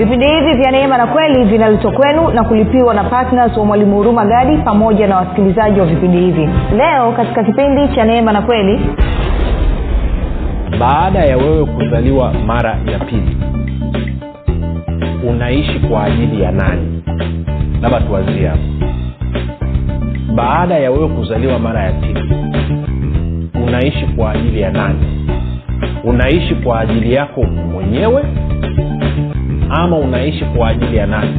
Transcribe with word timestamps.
vipindi 0.00 0.26
hivi 0.26 0.52
vya 0.62 0.70
neema 0.70 0.98
na 0.98 1.06
kweli 1.06 1.44
vinaletwa 1.44 1.92
kwenu 1.92 2.30
na 2.30 2.44
kulipiwa 2.44 2.94
na 2.94 3.04
ptns 3.04 3.56
wa 3.56 3.64
mwalimu 3.64 3.96
huruma 3.96 4.24
gadi 4.24 4.56
pamoja 4.56 5.06
na 5.06 5.16
wasikilizaji 5.16 5.80
wa 5.80 5.86
vipindi 5.86 6.18
hivi. 6.18 6.48
Leo 6.76 7.12
katika 7.12 7.44
kipindi 7.44 7.88
cha 7.94 8.04
neema 8.04 8.32
na 8.32 8.42
kweli. 8.42 8.80
Baada 10.80 11.18
ya 11.18 11.36
wewe 11.36 11.66
kuzaliwa 11.66 12.32
mara 12.46 12.70
ya 12.92 12.98
pili 12.98 13.36
unaishi 15.28 15.78
kwa 15.78 16.04
ajili 16.04 16.42
ya 16.42 16.52
nani? 16.52 17.02
Labda 17.82 18.00
tuwazie 18.00 18.46
hapo. 18.48 18.62
Baada 20.34 20.74
ya 20.78 20.90
wewe 20.90 21.08
kuzaliwa 21.08 21.58
mara 21.58 21.82
ya 21.84 21.92
pili 21.92 22.34
unaishi 23.66 24.06
kwa 24.16 24.30
ajili 24.32 24.60
ya 24.60 24.70
nani? 24.70 25.28
Unaishi 26.04 26.54
kwa 26.54 26.80
ajili 26.80 27.14
yako 27.14 27.42
mwenyewe 27.42 28.24
ama 29.70 29.96
unaishi 29.98 30.44
kwa 30.44 30.68
ajili 30.68 30.96
ya 30.96 31.06
nani? 31.06 31.30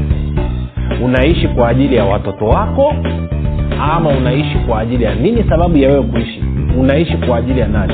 Unaishi 1.04 1.48
kwa 1.48 1.70
ajili 1.70 1.96
ya 1.96 2.06
watoto 2.06 2.46
wako 2.46 2.96
ama 3.94 4.10
unaishi 4.10 4.58
kwa 4.68 4.80
ajili 4.80 5.04
ya 5.04 5.16
nini 5.16 5.44
sababu 5.50 5.78
ya 5.78 5.90
wewe 5.90 6.04
kuishi? 6.04 6.44
Unaishi 6.80 7.18
kwa 7.18 7.38
ajili 7.38 7.60
ya 7.60 7.68
nani 7.68 7.94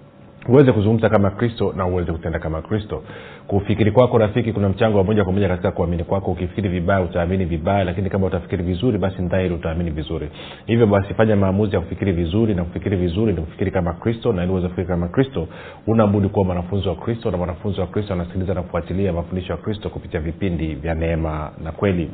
uweze 0.49 0.71
kuzungumza 0.71 1.09
kama 1.09 1.29
kristo 1.31 1.73
na 1.77 1.85
uweze 1.85 2.11
kutenda 2.11 2.39
kama 2.39 2.61
kristo. 2.61 3.03
Kufikiri 3.47 3.91
kwako 3.91 4.17
rafiki 4.17 4.53
kuna 4.53 4.69
mchango 4.69 4.97
wa 4.97 5.03
moja 5.03 5.23
kwa 5.23 5.33
moja 5.33 5.47
katika 5.47 5.71
kuamini 5.71 6.03
kwako. 6.03 6.31
Ukifikiri 6.31 6.69
vibaya 6.69 7.01
utaamini 7.01 7.45
vibaya 7.45 7.83
lakini 7.83 8.09
kama 8.09 8.27
utafikiri 8.27 8.63
vizuri 8.63 8.97
basi 8.97 9.21
ndhairi 9.21 9.53
utaamini 9.55 9.91
vizuri. 9.91 10.29
Hivyo 10.65 10.87
basi 10.87 11.13
fanya 11.13 11.35
maamuzi 11.35 11.75
ya 11.75 11.81
kufikiri 11.81 12.11
vizuri 12.11 12.55
na 12.55 12.63
kufikiri 12.63 12.95
vizuri 12.97 13.33
ni 13.33 13.41
kufikiri 13.41 13.71
kama 13.71 13.93
kristo. 13.93 14.33
Na 14.33 14.43
ili 14.43 14.51
uweze 14.51 14.67
kufikiri 14.67 14.87
kama 14.87 15.07
kristo 15.07 15.47
unabudi 15.87 16.27
kuwa 16.29 16.45
mwanafunzi 16.45 16.87
wa 16.87 16.95
kristo 16.95 17.31
na 17.31 17.37
mwanafunzi 17.37 17.79
wa 17.81 17.87
kristo 17.87 18.13
anasikiliza 18.13 18.53
na 18.53 18.61
kufuatilia 18.61 19.13
mafundisho 19.13 19.53
ya 19.53 19.57
kristo 19.57 19.89
kupitia 19.89 20.19
vipindi 20.19 20.75
vya 20.75 20.95
neema 20.95 21.51
na 21.63 21.71
kweli. 21.71 22.09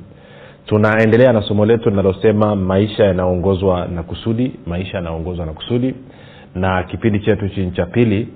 Tunaendelea 0.66 1.34
na 1.34 1.42
somo 1.42 1.66
letu 1.66 1.90
linalosema 1.90 2.56
maisha 2.56 3.04
yanaongozwa 3.04 3.88
na 3.88 4.04
kusudi 4.04 4.52
maisha 4.66 4.98
yanaongozwa 4.98 5.46
na 5.46 5.54
kusudi 5.54 5.94
na 6.56 6.84
kipindi 6.84 7.20
chetu 7.20 7.50
chini 7.50 7.72
cha 7.72 7.86
pili 7.86 8.28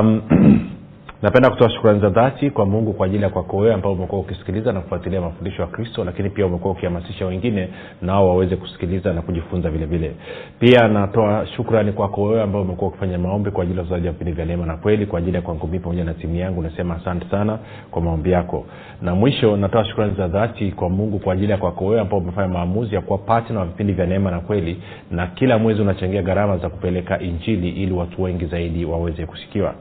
um, 0.00 0.22
napenda 1.24 1.50
kutoa 1.50 1.70
shukrani 1.70 2.00
za 2.00 2.08
dhati 2.08 2.50
kwa 2.50 2.66
mungu 2.66 2.92
kwa 2.92 3.06
ajili 3.06 3.22
ya 3.22 3.28
kwako 3.30 3.56
wewe 3.56 3.74
ambao 3.74 3.92
umekuwa 3.92 4.20
ukisikiliza 4.20 4.72
na 4.72 4.80
kufuatilia 4.80 5.20
mafundisho 5.20 5.62
ya 5.62 5.68
kristo 5.68 6.04
lakini 6.04 6.30
pia 6.30 6.46
umekuwa 6.46 6.72
ukihamasisha 6.72 7.26
wengine 7.26 7.68
nao 8.02 8.28
waweze 8.28 8.56
kusikiliza 8.56 9.12
na 9.12 9.22
kujifunza 9.22 9.70
vile 9.70 9.86
vile. 9.86 10.14
Pia 10.60 10.88
natoa 10.88 11.46
shukrani 11.46 11.92
kwako 11.92 12.22
wewe 12.22 12.42
ambao 12.42 12.62
umekuwa 12.62 12.90
ukifanya 12.90 13.18
maombi 13.18 13.50
kwa 13.50 13.62
ajili 13.62 13.78
ya 13.78 13.84
uzaji 13.84 14.06
wa 14.06 14.12
vipindi 14.12 14.32
vya 14.32 14.44
neema 14.44 14.66
na 14.66 14.76
kweli 14.76 15.06
kwa 15.06 15.18
ajili 15.18 15.36
ya 15.36 15.42
kwangu 15.42 15.66
mii 15.66 15.78
pamoja 15.78 16.04
na 16.04 16.14
timu 16.14 16.36
yangu 16.36 16.62
nasema 16.62 16.96
asante 16.96 17.26
sana 17.30 17.58
kwa 17.90 18.02
maombi 18.02 18.30
yako. 18.30 18.66
Na 19.02 19.14
mwisho 19.14 19.56
natoa 19.56 19.84
shukrani 19.84 20.14
za 20.16 20.28
dhati 20.28 20.72
kwa 20.72 20.90
mungu 20.90 21.18
kwa 21.18 21.32
ajili 21.32 21.52
ya 21.52 21.58
kwako 21.58 21.86
wewe 21.86 22.00
ambao 22.00 22.18
umefanya 22.18 22.48
maamuzi 22.48 22.94
ya 22.94 23.00
kuwa 23.00 23.18
patna 23.18 23.60
wa 23.60 23.66
vipindi 23.66 23.92
vya 23.92 24.06
neema 24.06 24.30
na 24.30 24.40
kweli 24.40 24.82
na 25.10 25.26
kila 25.26 25.58
mwezi 25.58 25.82
unachangia 25.82 26.22
gharama 26.22 26.58
za 26.58 26.68
kupeleka 26.68 27.20
injili 27.20 27.68
ili 27.68 27.92
watu 27.92 28.22
wengi 28.22 28.46
zaidi 28.46 28.84
waweze 28.84 29.26
kusikiwa 29.26 29.74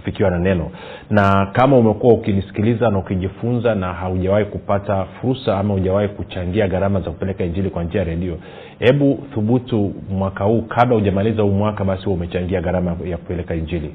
kufikiwa 0.00 0.30
na 0.30 0.38
neno. 0.38 0.70
Na 1.10 1.46
kama 1.52 1.76
umekuwa 1.76 2.14
ukinisikiliza 2.14 2.90
na 2.90 2.98
ukijifunza 2.98 3.74
na 3.74 3.92
haujawahi 3.92 4.44
kupata 4.44 5.04
fursa 5.04 5.58
ama 5.58 5.74
hujawahi 5.74 6.08
kuchangia 6.08 6.68
gharama 6.68 7.00
za 7.00 7.10
kupeleka 7.10 7.44
injili 7.44 7.70
kwa 7.70 7.84
njia 7.84 8.00
ya 8.00 8.04
redio 8.06 8.36
hebu 8.78 9.18
thubutu 9.34 9.92
mwaka 10.10 10.44
huu 10.44 10.62
kabla 10.62 10.94
hujamaliza 10.96 11.42
huu 11.42 11.50
mwaka 11.50 11.84
basi 11.84 12.08
umechangia 12.08 12.60
gharama 12.60 12.96
ya 13.04 13.16
kupeleka 13.16 13.54
injili. 13.54 13.94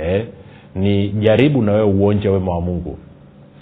Eh, 0.00 0.26
ni 0.74 1.08
jaribu 1.08 1.62
na 1.62 1.72
wewe 1.72 1.84
uonje 1.84 2.28
wema 2.28 2.52
wa 2.54 2.60
mungu. 2.60 2.98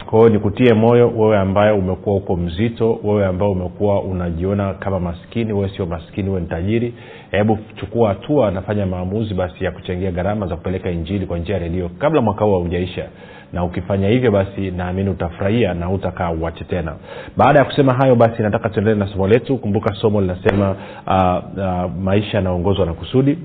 Kwa 0.06 0.18
hiyo 0.18 0.30
nikutie 0.30 0.74
moyo 0.74 1.08
wewe 1.16 1.38
ambaye 1.38 1.72
umekuwa 1.72 2.16
uko 2.16 2.36
mzito 2.36 3.00
wewe 3.04 3.26
ambaye 3.26 3.52
umekuwa 3.52 4.02
unajiona 4.02 4.74
kama 4.74 5.00
maskini 5.00 5.52
wewe 5.52 5.68
sio 5.68 5.86
maskini 5.86 6.28
wewe 6.28 6.40
ni 6.40 6.46
tajiri 6.46 6.94
hebu 7.31 7.59
chukua 7.76 8.09
hatua 8.09 8.50
nafanya 8.50 8.87
maamuzi 8.87 9.34
basi 9.34 9.64
ya 9.64 9.70
kuchangia 9.70 10.10
gharama 10.10 10.47
za 10.47 10.56
kupeleka 10.56 10.91
injili 10.91 11.26
kwa 11.26 11.38
njia 11.38 11.54
ya 11.54 11.60
redio 11.60 11.88
kabla 11.98 12.20
mwaka 12.20 12.44
huu 12.44 12.53
haujaisha. 12.53 13.04
Na 13.53 13.64
ukifanya 13.64 14.09
hivyo 14.09 14.31
basi 14.31 14.70
naamini 14.70 15.10
utafurahia 15.10 15.75
na 15.75 15.91
utakaa 15.91 16.31
uache 16.31 16.64
tena. 16.64 16.92
Baada 17.37 17.59
ya 17.59 17.64
kusema 17.64 17.94
hayo 17.94 18.14
basi 18.16 18.42
nataka 18.42 18.69
tuendelee 18.69 18.98
na 18.98 19.06
somo 19.06 19.28
letu. 19.28 19.56
Kumbuka 19.59 19.94
somo 19.94 20.20
linasema 20.20 20.70
uh, 21.06 21.59
uh, 21.59 21.92
maisha 22.03 22.37
yanaongozwa 22.37 22.87
na 22.87 22.92
kusudi. 22.92 23.38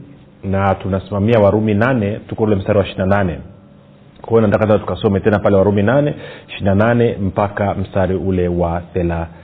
Na 0.43 0.75
tunasimamia 0.75 1.39
warumi 1.39 1.73
nane 1.73 2.19
tuko 2.27 2.43
ule 2.43 2.55
mstari 2.55 2.79
wa 2.79 2.85
ishiri 2.85 2.99
na 2.99 3.05
nane. 3.05 3.37
Kwa 4.21 4.29
hiyo 4.29 4.41
nataka 4.41 4.79
tukasome 4.79 5.19
tena 5.19 5.39
pale 5.39 5.55
warumi 5.55 5.83
nane 5.83 6.13
ishirina 6.47 6.75
nane 6.75 7.17
mpaka 7.21 7.73
mstari 7.73 8.15
ule 8.15 8.47
wa 8.47 8.81
thelathini 8.93 9.41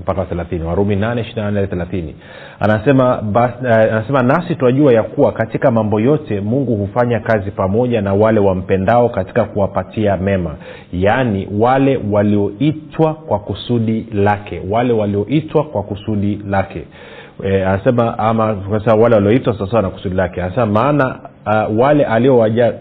mpaka 0.00 0.24
thelathini. 0.24 0.64
Warumi 0.64 0.96
nane 0.96 1.20
ishirina 1.20 1.66
thelathini. 1.66 2.14
Anasema 2.60 3.18
uh, 3.20 3.68
anasema 3.92 4.22
nasi 4.22 4.54
twajua 4.54 4.92
ya 4.92 5.02
kuwa 5.02 5.32
katika 5.32 5.70
mambo 5.70 6.00
yote 6.00 6.40
mungu 6.40 6.76
hufanya 6.76 7.20
kazi 7.20 7.50
pamoja 7.50 8.00
na 8.00 8.14
wale 8.14 8.40
wampendao 8.40 9.08
katika 9.08 9.44
kuwapatia 9.44 10.16
mema. 10.16 10.54
Yaani 10.92 11.48
wale 11.58 12.00
walioitwa 12.10 13.14
kwa 13.14 13.38
kusudi 13.38 14.06
lake. 14.12 14.62
Wale 14.70 14.92
walioitwa 14.92 15.64
kwa 15.64 15.82
kusudi 15.82 16.40
lake. 16.48 16.84
E, 17.44 17.64
anasema 17.64 18.18
ama 18.18 18.44
wale 18.98 19.14
walioitwa 19.14 19.58
sawasawa 19.58 19.82
na 19.82 19.90
kusudi 19.90 20.14
lake. 20.16 20.42
Anasema 20.42 20.66
maana 20.66 21.18
uh, 21.46 21.78
wale 21.78 22.04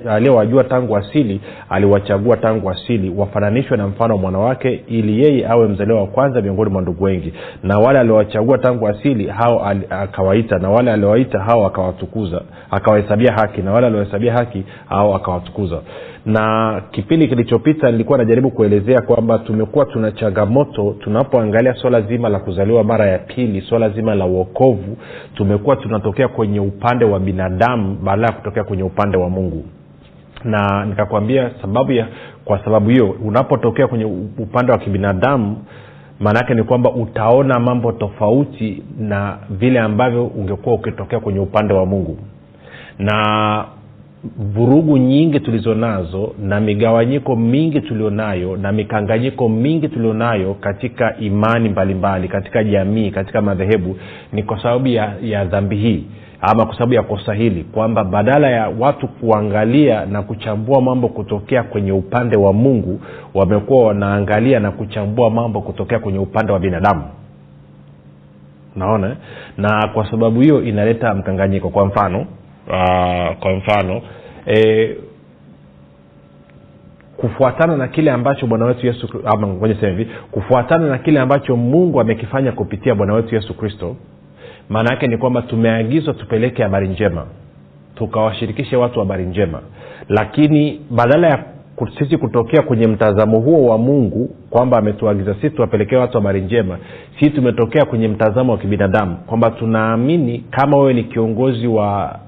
aliowajua 0.09 0.63
tangu 0.63 0.97
asili 0.97 1.41
aliwachagua 1.69 2.37
tangu 2.37 2.69
asili 2.69 3.09
wafananishwe 3.17 3.77
na 3.77 3.87
mfano 3.87 4.13
wa 4.13 4.19
mwanawake 4.21 4.83
ili 4.87 5.23
yeye 5.23 5.47
awe 5.47 5.67
mzaliwa 5.67 6.01
wa 6.01 6.07
kwanza 6.07 6.41
miongoni 6.41 6.71
mwa 6.71 6.81
ndugu 6.81 7.03
wengi. 7.03 7.33
Na 7.63 7.79
wale 7.79 7.99
aliowachagua 7.99 8.57
tangu 8.57 8.87
asili 8.87 9.27
hao 9.27 9.65
akawaita 9.89 10.59
na 10.59 10.69
wale 10.69 10.91
aliowaita 10.91 11.39
hao 11.39 11.65
akawatukuza 11.65 12.41
akawahesabia 12.71 13.33
haki 13.33 13.61
na 13.61 13.71
wale 13.71 13.87
aliohesabia 13.87 14.33
haki 14.33 14.63
hao 14.89 15.15
akawatukuza 15.15 15.79
na 16.25 16.81
kipindi 16.91 17.27
kilichopita 17.27 17.91
nilikuwa 17.91 18.17
najaribu 18.17 18.51
kuelezea 18.51 19.01
kwamba 19.01 19.39
tumekuwa 19.39 19.85
tuna 19.85 20.11
changamoto 20.11 20.95
tunapoangalia 20.99 21.73
swala 21.73 22.01
zima 22.01 22.29
la 22.29 22.39
kuzaliwa 22.39 22.83
mara 22.83 23.05
ya 23.05 23.19
pili 23.19 23.61
swala 23.61 23.89
zima 23.89 24.15
la 24.15 24.25
uokovu 24.25 24.97
tumekuwa 25.35 25.75
tunatokea 25.75 26.27
kwenye 26.27 26.59
upande 26.59 27.05
wa 27.05 27.19
binadamu 27.19 27.95
badala 28.03 28.27
ya 28.27 28.33
kutokea 28.33 28.63
kwenye 28.63 28.83
upande 28.83 29.17
wa 29.17 29.29
mungu. 29.29 29.65
Na 30.43 30.85
nikakwambia 30.85 31.51
sababu 31.61 31.91
ya 31.91 32.07
kwa 32.45 32.63
sababu 32.63 32.89
hiyo 32.89 33.15
unapotokea 33.25 33.87
kwenye 33.87 34.05
upande 34.37 34.71
wa 34.71 34.77
kibinadamu 34.77 35.57
maana 36.19 36.39
yake 36.39 36.53
ni 36.53 36.63
kwamba 36.63 36.91
utaona 36.91 37.59
mambo 37.59 37.91
tofauti 37.91 38.83
na 38.99 39.37
vile 39.49 39.79
ambavyo 39.79 40.25
ungekuwa 40.25 40.75
ukitokea 40.75 41.19
kwenye 41.19 41.39
upande 41.39 41.73
wa 41.73 41.85
mungu. 41.85 42.17
Na 42.99 43.65
vurugu 44.37 44.97
nyingi 44.97 45.39
tulizo 45.39 45.75
nazo 45.75 46.33
na 46.39 46.59
migawanyiko 46.59 47.35
mingi 47.35 47.81
tulionayo 47.81 48.57
na 48.57 48.71
mikanganyiko 48.71 49.49
mingi 49.49 49.87
tulionayo 49.87 50.53
katika 50.53 51.17
imani 51.17 51.69
mbalimbali 51.69 51.93
mbali, 51.93 52.27
katika 52.27 52.63
jamii 52.63 53.11
katika 53.11 53.41
madhehebu 53.41 53.97
ni 54.33 54.43
kwa 54.43 54.61
sababu 54.63 54.87
ya, 54.87 55.13
ya 55.21 55.45
dhambi 55.45 55.75
hii 55.75 56.03
ama 56.41 56.65
kwa 56.65 56.73
sababu 56.73 56.93
ya 56.93 57.03
kosa 57.03 57.33
hili 57.33 57.63
kwamba 57.63 58.03
badala 58.03 58.49
ya 58.49 58.69
watu 58.79 59.07
kuangalia 59.07 60.05
na 60.05 60.21
kuchambua 60.21 60.81
mambo 60.81 61.07
kutokea 61.07 61.63
kwenye 61.63 61.91
upande 61.91 62.37
wa 62.37 62.53
mungu 62.53 62.99
wamekuwa 63.33 63.87
wanaangalia 63.87 64.59
na 64.59 64.71
kuchambua 64.71 65.29
mambo 65.29 65.61
kutokea 65.61 65.99
kwenye 65.99 66.19
upande 66.19 66.51
wa 66.53 66.59
binadamu. 66.59 67.03
Naona 68.75 69.15
na 69.57 69.87
kwa 69.93 70.11
sababu 70.11 70.41
hiyo 70.41 70.63
inaleta 70.63 71.13
mkanganyiko. 71.13 71.69
Kwa 71.69 71.85
mfano 71.85 72.25
uh, 72.67 73.35
kwa 73.39 73.53
mfano 73.55 74.01
e, 74.47 74.95
kufuatana 77.17 77.77
na 77.77 77.87
kile 77.87 78.11
ambacho 78.11 78.47
bwana 78.47 78.65
wetu 78.65 78.87
yesu 78.87 79.07
hivi 79.81 80.07
kufuatana 80.31 80.87
na 80.87 80.97
kile 80.97 81.19
ambacho 81.19 81.55
mungu 81.55 82.01
amekifanya 82.01 82.51
kupitia 82.51 82.95
bwana 82.95 83.13
wetu 83.13 83.35
yesu 83.35 83.53
kristo 83.57 83.95
maana 84.69 84.89
yake 84.93 85.07
ni 85.07 85.17
kwamba 85.17 85.41
tumeagizwa 85.41 86.13
tupeleke 86.13 86.63
habari 86.63 86.87
njema 86.87 87.25
tukawashirikishe 87.95 88.75
watu 88.75 88.99
habari 88.99 89.25
njema. 89.25 89.61
Lakini 90.09 90.81
badala 90.91 91.27
ya 91.27 91.43
sisi 91.99 92.17
kutokea 92.17 92.61
kwenye 92.61 92.87
mtazamo 92.87 93.39
huo 93.39 93.65
wa 93.69 93.77
mungu 93.77 94.35
kwamba 94.49 94.77
ametuagiza 94.77 95.33
sisi 95.33 95.49
tuwapelekee 95.49 95.95
watu 95.95 96.17
habari 96.17 96.41
njema 96.41 96.77
sisi 97.19 97.31
tumetokea 97.31 97.85
kwenye 97.85 98.07
mtazamo 98.07 98.51
wa 98.51 98.57
kibinadamu 98.57 99.15
kwamba 99.15 99.49
tunaamini 99.51 100.43
kama 100.51 100.77
wewe 100.77 100.93
ni 100.93 101.03
kiongozi 101.03 101.67
wa 101.67 102.19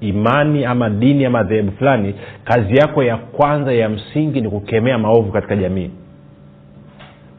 imani 0.00 0.64
ama 0.64 0.90
dini 0.90 1.24
ama 1.24 1.42
dhehebu 1.42 1.72
fulani 1.72 2.14
kazi 2.44 2.76
yako 2.76 3.02
ya 3.02 3.16
kwanza 3.16 3.72
ya 3.72 3.88
msingi 3.88 4.40
ni 4.40 4.48
kukemea 4.48 4.98
maovu 4.98 5.32
katika 5.32 5.56
jamii. 5.56 5.90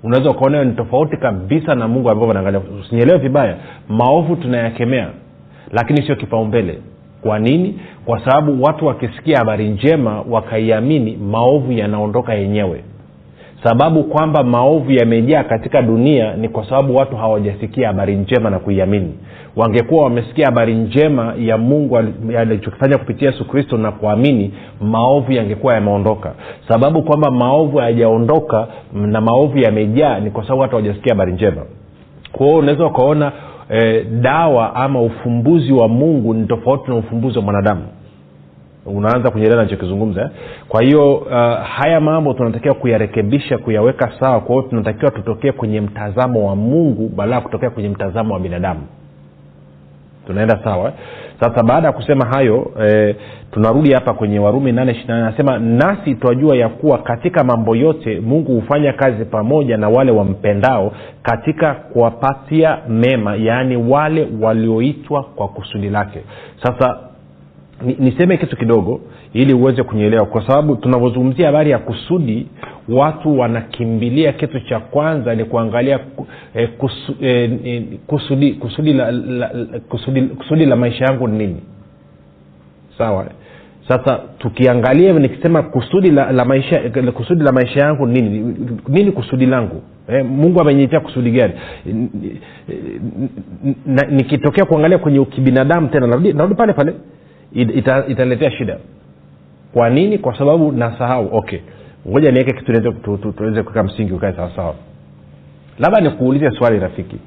Unaweza 0.04 0.30
ukaona 0.30 0.64
ni 0.64 0.74
tofauti 0.74 1.18
kabisa 1.18 1.76
na 1.76 1.88
mungu 1.88 2.10
ambavyo 2.10 2.32
anaangalia. 2.32 2.62
Usinyelewe 2.82 3.18
vibaya 3.20 3.56
maovu 3.90 4.36
tunayakemea 4.36 5.08
lakini 5.72 6.02
sio 6.06 6.16
kipaumbele. 6.16 6.78
Kwa 7.22 7.40
nini? 7.40 7.80
Kwa 8.06 8.20
sababu 8.26 8.64
watu 8.64 8.86
wakisikia 8.86 9.38
habari 9.38 9.70
njema 9.70 10.22
wakaiamini 10.30 11.18
maovu 11.18 11.72
yanaondoka 11.72 12.34
yenyewe. 12.34 12.84
Sababu 13.64 14.04
kwamba 14.04 14.44
maovu 14.44 14.92
yamejaa 14.92 15.44
katika 15.44 15.82
dunia 15.82 16.34
ni 16.36 16.50
kwa 16.50 16.66
sababu 16.70 16.96
watu 16.96 17.16
hawajasikia 17.16 17.88
habari 17.88 18.16
njema 18.16 18.50
na 18.50 18.60
kuiamini 18.60 19.14
wangekuwa 19.56 20.04
wamesikia 20.04 20.46
habari 20.46 20.74
njema 20.76 21.34
ya 21.40 21.58
mungu 21.58 21.98
alichokifanya 22.38 22.98
kupitia 22.98 23.30
yesu 23.32 23.48
kristo 23.48 23.78
na 23.78 23.92
kuamini 23.92 24.54
maovu 24.82 25.32
yangekuwa 25.32 25.74
yameondoka. 25.74 26.34
Sababu 26.68 27.02
kwamba 27.04 27.32
maovu 27.32 27.78
hayajaondoka 27.78 28.68
na 28.94 29.22
maovu 29.22 29.58
yamejaa 29.58 30.20
ni 30.20 30.32
kwa 30.32 30.44
sababu 30.44 30.62
hata 30.62 30.72
hawajasikia 30.72 31.14
habari 31.14 31.34
njema. 31.34 31.62
Kwa 32.32 32.48
unaweza 32.48 32.86
ukaona 32.86 33.32
eh, 33.70 34.06
dawa 34.22 34.76
ama 34.76 35.02
ufumbuzi 35.02 35.74
wa 35.74 35.88
mungu 35.88 36.34
ni 36.34 36.48
tofauti 36.48 36.90
na 36.92 36.96
ufumbuzi 36.96 37.38
wa 37.38 37.44
mwanadamu. 37.44 37.82
Unaanza 38.86 39.32
kunyelea 39.32 39.56
nachokizungumza 39.58 40.30
kwa 40.70 40.82
hiyo 40.84 41.16
uh, 41.16 41.32
haya 41.64 42.00
mambo 42.00 42.34
tunatakiwa 42.34 42.74
kuyarekebisha 42.76 43.58
kuyaweka 43.58 44.12
sawa. 44.20 44.40
Kwa 44.42 44.56
hiyo 44.56 44.68
tunatakiwa 44.70 45.12
tutokee 45.12 45.52
kwenye 45.52 45.82
mtazamo 45.82 46.48
wa 46.48 46.56
mungu 46.56 47.10
badala 47.16 47.36
ya 47.36 47.42
kutokea 47.42 47.70
kwenye 47.70 47.90
mtazamo 47.90 48.34
wa 48.34 48.40
binadamu 48.40 48.82
tunaenda 50.28 50.60
sawa. 50.64 50.94
Sasa 51.40 51.64
baada 51.64 51.88
ya 51.88 51.94
kusema 51.94 52.26
hayo 52.26 52.72
eh, 52.82 53.16
tunarudi 53.52 53.94
hapa 53.94 54.14
kwenye 54.14 54.40
warumi 54.40 54.72
nane 54.72 55.06
anasema 55.08 55.60
nasi 55.60 56.16
twajua 56.16 56.56
ya 56.58 56.70
kuwa 56.70 56.98
katika 56.98 57.44
mambo 57.44 57.76
yote 57.76 58.20
mungu 58.20 58.56
hufanya 58.56 58.94
kazi 58.94 59.26
pamoja 59.26 59.78
na 59.78 59.90
wale 59.90 60.12
wampendao 60.12 60.92
katika 61.24 61.74
kuwapatia 61.74 62.78
mema 62.90 63.36
yaani 63.36 63.76
wale 63.78 64.28
walioitwa 64.42 65.24
kwa 65.24 65.48
kusudi 65.48 65.90
lake. 65.90 66.20
Sasa 66.64 66.98
niseme 68.00 68.38
kitu 68.38 68.58
kidogo 68.58 69.02
ili 69.34 69.54
uweze 69.54 69.84
kunyeelewa 69.84 70.26
kwa 70.26 70.48
sababu 70.48 70.76
tunavyozungumzia 70.76 71.46
habari 71.46 71.72
ya 71.72 71.80
kusudi 71.80 72.48
watu 72.90 73.40
wanakimbilia 73.40 74.34
kitu 74.34 74.60
cha 74.60 74.80
kwanza 74.80 75.36
ni 75.36 75.46
kuangalia 75.46 76.00
eh, 76.56 76.70
kusu, 76.78 77.16
eh, 77.22 77.84
kusudi, 78.08 78.54
kusudi, 78.54 78.94
la, 78.94 79.12
la, 79.12 79.50
kusudi, 79.90 80.22
kusudi 80.22 80.66
la 80.66 80.76
maisha 80.76 81.06
yangu 81.06 81.28
ni 81.28 81.38
nini? 81.38 81.62
Sawa. 82.98 83.26
Sasa 83.88 84.20
tukiangalia 84.40 85.14
nikisema 85.14 85.64
kusudi 85.64 86.12
la, 86.12 86.32
la 86.32 86.46
maisha 86.46 86.80
kusudi 87.14 87.44
la 87.44 87.52
maisha 87.52 87.80
yangu 87.80 88.08
nini? 88.08 88.56
Nini 88.88 89.12
kusudi 89.12 89.46
langu? 89.46 89.82
Eh, 90.08 90.26
mungu 90.26 90.62
amenyitia 90.62 91.00
kusudi 91.00 91.32
gani? 91.32 91.54
Nikitokea 94.10 94.66
kuangalia 94.66 94.98
kwenye 94.98 95.20
ukibinadamu 95.20 95.88
tena 95.88 96.08
narudi, 96.08 96.34
narudi 96.34 96.56
pale 96.56 96.74
pale 96.74 96.94
ita, 97.54 98.06
italetea 98.08 98.52
shida 98.52 98.78
kwa 99.74 99.90
nini? 99.90 100.18
Kwa 100.18 100.38
sababu 100.38 100.72
nasahau. 100.72 101.30
Okay. 101.38 101.60
Ngoja 102.08 102.32
niweke 102.32 102.54
kitu 102.54 103.32
tuweze 103.32 103.64
kuweka 103.64 103.84
msingi 103.84 104.14
ukae 104.14 104.34
sawasawa. 104.34 104.76
Labda 105.80 106.02
nikuulize 106.02 106.52
swali 106.52 106.80
rafiki. 106.80 107.18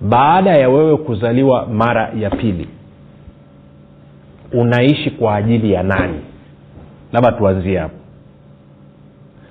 Baada 0.00 0.50
ya 0.56 0.68
wewe 0.68 0.96
kuzaliwa 0.96 1.66
mara 1.66 2.10
ya 2.18 2.30
pili 2.30 2.68
unaishi 4.52 5.10
kwa 5.10 5.34
ajili 5.36 5.72
ya 5.72 5.82
nani? 5.82 6.20
Labda 7.12 7.32
tuanzie 7.32 7.78
hapo. 7.78 7.94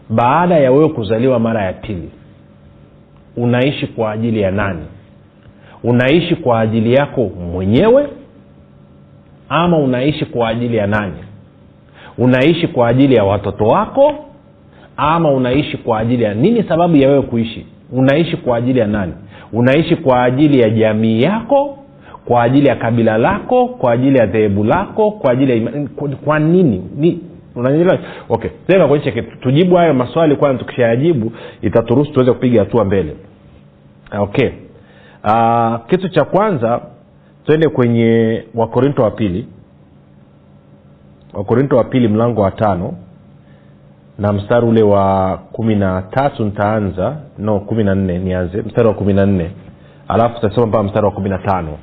Baada 0.10 0.56
ya 0.56 0.72
wewe 0.72 0.90
kuzaliwa 0.90 1.40
mara 1.40 1.64
ya 1.64 1.74
pili 1.74 2.10
unaishi 3.38 3.88
kwa 3.88 4.12
ajili 4.12 4.42
ya 4.42 4.52
nani? 4.52 4.86
Unaishi 5.84 6.36
kwa 6.36 6.60
ajili 6.60 6.94
yako 6.94 7.26
mwenyewe 7.54 8.08
ama 9.54 9.78
unaishi 9.78 10.26
kwa 10.26 10.50
ajili 10.50 10.78
ya 10.78 10.88
nani? 10.88 11.14
Unaishi 12.18 12.68
kwa 12.68 12.88
ajili 12.88 13.16
ya 13.16 13.24
watoto 13.24 13.66
wako 13.66 14.14
ama 14.98 15.32
unaishi 15.32 15.78
kwa 15.78 16.00
ajili 16.00 16.24
ya 16.24 16.34
nini 16.34 16.64
sababu 16.64 16.96
ya 16.98 17.10
wewe 17.10 17.22
kuishi? 17.22 17.66
Unaishi 17.92 18.38
kwa 18.38 18.58
ajili 18.58 18.80
ya 18.80 18.88
nani? 18.88 19.14
Unaishi 19.54 19.96
kwa 19.96 20.24
ajili 20.24 20.60
ya 20.60 20.70
jamii 20.70 21.22
yako 21.22 21.78
kwa 22.26 22.44
ajili 22.44 22.68
ya 22.68 22.76
kabila 22.76 23.18
lako 23.18 23.68
kwa 23.68 23.92
ajili 23.92 24.18
ya 24.18 24.26
dhehebu 24.26 24.64
lako 24.64 25.12
kwa 25.12 25.32
ajili 25.32 25.52
ya 25.52 25.58
ima, 25.58 25.72
kwa 26.26 26.40
nini? 26.40 26.84
Ni 26.98 27.20
unanielewa? 27.56 28.00
Okay 28.30 28.52
kitu. 29.14 29.38
Tujibu 29.42 29.76
hayo 29.76 29.94
maswali 29.94 30.36
kwanza 30.36 30.60
tukishayajibu 30.60 31.32
itaturuhusu 31.62 32.12
tuweze 32.14 32.32
kupiga 32.32 32.60
hatua 32.60 32.86
mbele. 32.86 33.16
Okay. 34.20 34.50
Uh, 35.24 35.76
kitu 35.88 36.10
cha 36.10 36.24
kwanza 36.26 36.82
twende 37.46 37.70
kwenye 37.70 38.44
wakorinto 38.56 39.04
wa 39.04 39.12
pili. 39.12 39.48
Wakorinto 41.34 41.78
wa 41.78 41.84
pili 41.84 42.08
mlango 42.08 42.42
wa 42.42 42.52
tano 42.52 42.94
na 44.20 44.34
mstari 44.34 44.66
ule 44.68 44.84
wa 44.84 45.38
kumi 45.52 45.76
na 45.76 46.02
tatu 46.02 46.46
nitaanza. 46.46 47.18
No 47.38 47.60
kumi 47.60 47.84
na 47.84 47.96
nne 47.96 48.20
nianze. 48.20 48.62
Mstari 48.62 48.88
wa 48.88 48.94
kumi 48.94 49.14
na 49.14 49.26
nne. 49.26 49.52
Alafu 50.08 50.42
tasoma 50.42 50.68
mpaka 50.68 50.84
mstari 50.84 51.06
wa 51.06 51.12
kumi 51.12 51.30
na 51.30 51.38
tano. 51.38 51.78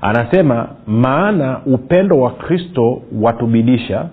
Anasema 0.00 0.68
maana 0.86 1.60
upendo 1.66 2.20
wa 2.20 2.30
kristo 2.30 3.02
watubidisha 3.20 4.06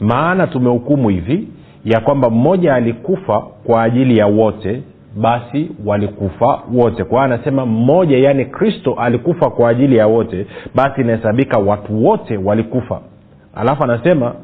maana 0.00 0.46
tumehukumu 0.46 1.08
hivi 1.08 1.48
ya 1.84 2.00
kwamba 2.00 2.30
mmoja 2.30 2.74
alikufa 2.74 3.40
kwa 3.40 3.82
ajili 3.82 4.18
ya 4.18 4.26
wote 4.26 4.82
basi 5.16 5.70
walikufa 5.84 6.62
wote. 6.74 7.04
Kwa 7.04 7.18
hiyo 7.24 7.34
anasema 7.34 7.66
mmoja 7.66 8.18
yaani 8.18 8.44
kristo 8.44 8.94
alikufa 8.98 9.50
kwa 9.50 9.68
ajili 9.70 9.96
ya 9.96 10.06
wote 10.06 10.46
basi 10.74 11.00
inahesabika 11.00 11.58
watu 11.58 12.04
wote 12.04 12.36
walikufa. 12.36 13.00
Alafu 13.54 13.84
anasema 13.84 14.34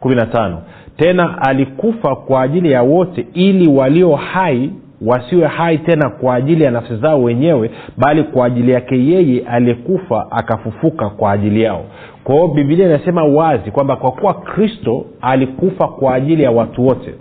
kumi 0.00 0.14
na 0.14 0.26
tano 0.26 0.62
tena 0.96 1.42
alikufa 1.42 2.16
kwa 2.16 2.42
ajili 2.42 2.72
ya 2.72 2.82
wote 2.82 3.26
ili 3.34 3.68
walio 3.68 4.14
hai 4.16 4.70
wasiwe 5.06 5.46
hai 5.46 5.78
tena 5.78 6.10
kwa 6.10 6.34
ajili 6.34 6.64
ya 6.64 6.70
nafsi 6.70 6.96
zao 6.96 7.22
wenyewe 7.22 7.70
bali 7.96 8.22
kwa 8.22 8.46
ajili 8.46 8.72
yake 8.72 9.06
yeye 9.06 9.40
aliyekufa 9.46 10.26
akafufuka 10.30 11.10
kwa 11.10 11.32
ajili 11.32 11.62
yao. 11.62 11.84
Kwa 12.24 12.34
hiyo 12.34 12.48
bibilia 12.48 12.86
inasema 12.86 13.24
wazi 13.24 13.70
kwamba 13.70 13.96
kwa 13.96 14.10
kuwa 14.12 14.34
kristo 14.34 15.04
alikufa 15.20 15.88
kwa 15.88 16.14
ajili 16.14 16.42
ya 16.42 16.50
watu 16.50 16.86
wote 16.86 17.14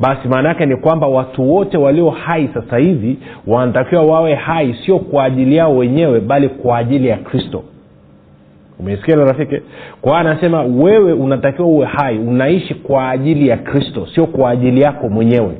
basi 0.00 0.28
maana 0.28 0.48
yake 0.48 0.66
ni 0.66 0.76
kwamba 0.76 1.06
watu 1.06 1.52
wote 1.54 1.78
walio 1.78 2.10
hai 2.10 2.48
sasa 2.54 2.78
hivi 2.78 3.18
wanatakiwa 3.46 4.02
wawe 4.02 4.34
hai 4.34 4.74
sio 4.86 4.98
kwa 4.98 5.24
ajili 5.24 5.56
yao 5.56 5.76
wenyewe 5.76 6.20
bali 6.20 6.48
kwa 6.48 6.78
ajili 6.78 7.08
ya 7.08 7.16
kristo. 7.16 7.62
Umesikia 8.78 9.16
lo 9.16 9.24
rafiki? 9.24 9.56
Kwa 10.00 10.18
anasema 10.18 10.62
wewe 10.62 11.12
unatakiwa 11.12 11.68
uwe 11.68 11.86
hai 11.86 12.18
unaishi 12.18 12.74
kwa 12.74 13.10
ajili 13.10 13.48
ya 13.48 13.56
kristo 13.56 14.08
sio 14.14 14.26
kwa 14.26 14.50
ajili 14.50 14.80
yako 14.80 15.08
mwenyewe. 15.08 15.56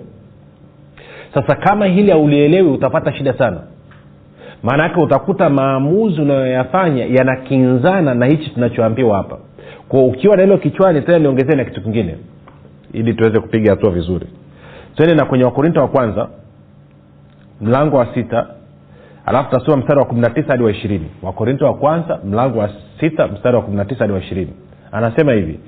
Sasa 1.34 1.54
kama 1.56 1.86
hili 1.86 2.10
haulielewi 2.10 2.68
utapata 2.70 3.12
shida 3.12 3.32
sana. 3.32 3.60
Maanaake 4.62 5.00
utakuta 5.00 5.50
maamuzi 5.50 6.20
unayoyafanya 6.20 7.04
yanakinzana 7.04 8.14
na 8.14 8.26
hichi 8.26 8.50
tunachoambiwa 8.50 9.16
hapa. 9.16 9.38
Kwa 9.88 10.02
ukiwa 10.04 10.36
na 10.36 10.42
hilo 10.42 10.58
kichwani 10.58 11.00
tena 11.02 11.18
niongezee 11.18 11.56
na 11.56 11.64
kitu 11.64 11.82
kingine 11.82 12.14
ili 12.92 13.14
tuweze 13.14 13.40
kupiga 13.40 13.70
hatua 13.70 13.90
vizuri. 13.90 14.26
Twende 14.96 15.14
na 15.14 15.24
kwenye 15.24 15.44
wakorinto 15.44 15.80
wa 15.80 15.88
kwanza 15.88 16.28
mlango 17.60 17.96
wa 17.96 18.14
sita 18.14 18.46
alafu 19.26 19.50
tasoma 19.50 19.76
mstari 19.76 19.98
wa 19.98 20.04
kumi 20.06 20.20
na 20.20 20.30
tisa 20.30 20.48
hadi 20.48 20.62
wa 20.64 20.70
ishirini. 20.70 21.06
Wakorinto 21.22 21.64
wa 21.66 21.74
kwanza 21.74 22.18
mlango 22.24 22.58
wa 22.58 22.70
sita 23.00 23.26
mstari 23.26 23.56
wa 23.56 23.62
kumi 23.62 23.76
na 23.76 23.84
tisa 23.84 23.98
hadi 23.98 24.12
wa 24.12 24.18
ishirini. 24.18 24.52
Anasema 24.92 25.32
hivi 25.32 25.58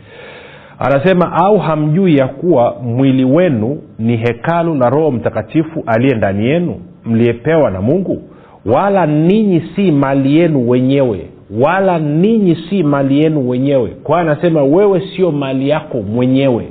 anasema 0.79 1.33
au 1.33 1.59
hamjui 1.59 2.17
ya 2.17 2.29
kuwa 2.29 2.77
mwili 2.83 3.25
wenu 3.25 3.83
ni 3.99 4.17
hekalu 4.17 4.75
la 4.75 4.91
roho 4.91 5.11
mtakatifu 5.11 5.83
aliye 5.87 6.15
ndani 6.17 6.47
yenu 6.47 6.81
mliyepewa 7.05 7.71
na 7.71 7.81
mungu? 7.81 8.23
Wala 8.67 9.07
ninyi 9.07 9.63
si 9.77 9.93
mali 9.93 10.37
yenu 10.39 10.69
wenyewe. 10.71 11.27
Wala 11.61 11.99
ninyi 11.99 12.57
si 12.71 12.83
mali 12.83 13.21
yenu 13.25 13.49
wenyewe. 13.49 13.89
Kwa 14.03 14.21
anasema 14.21 14.63
wewe 14.63 15.03
sio 15.17 15.31
mali 15.33 15.69
yako 15.69 16.03
mwenyewe 16.03 16.69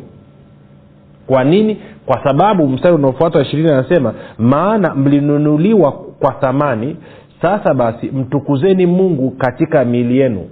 kwa 1.32 1.44
nini? 1.44 1.78
Kwa 2.06 2.24
sababu 2.24 2.68
mstari 2.68 2.96
unaofuata 2.96 3.38
wa 3.40 3.46
ishirini 3.46 3.72
anasema 3.72 4.14
maana 4.38 4.96
mlinunuliwa 4.96 5.92
kwa 5.92 6.32
thamani 6.34 6.98
sasa 7.42 7.74
basi 7.74 8.08
mtukuzeni 8.08 8.86
mungu 8.86 9.32
katika 9.32 9.86
miili 9.86 10.18
yenu. 10.18 10.50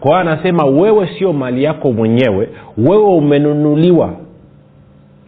Kwa 0.00 0.20
anasema 0.20 0.64
wewe 0.64 1.08
sio 1.18 1.32
mali 1.32 1.62
yako 1.64 1.92
mwenyewe 1.92 2.48
wewe 2.78 3.04
umenunuliwa 3.04 4.12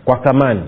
kwa 0.04 0.16
thamani. 0.16 0.62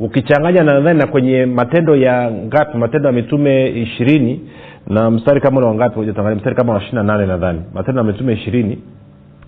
Ukichanganya 0.00 0.62
na 0.62 0.74
nadhani 0.74 0.98
na 0.98 1.06
kwenye 1.06 1.46
matendo 1.46 1.96
ya 1.96 2.30
ngapi 2.30 2.78
matendo 2.78 3.08
ya 3.08 3.12
mitume 3.12 3.68
ishirini 3.68 4.40
na 4.86 5.10
mstari 5.10 5.40
kama 5.40 5.58
ule 5.58 5.66
wangapi 5.66 6.00
mstari 6.36 6.56
kama 6.56 6.72
wa 6.72 6.78
ishiri 6.78 6.94
na 6.94 7.02
nane 7.02 7.26
nadhani. 7.26 7.60
Matendo 7.74 8.00
ya 8.00 8.06
mitume 8.06 8.32
ishirini 8.32 8.78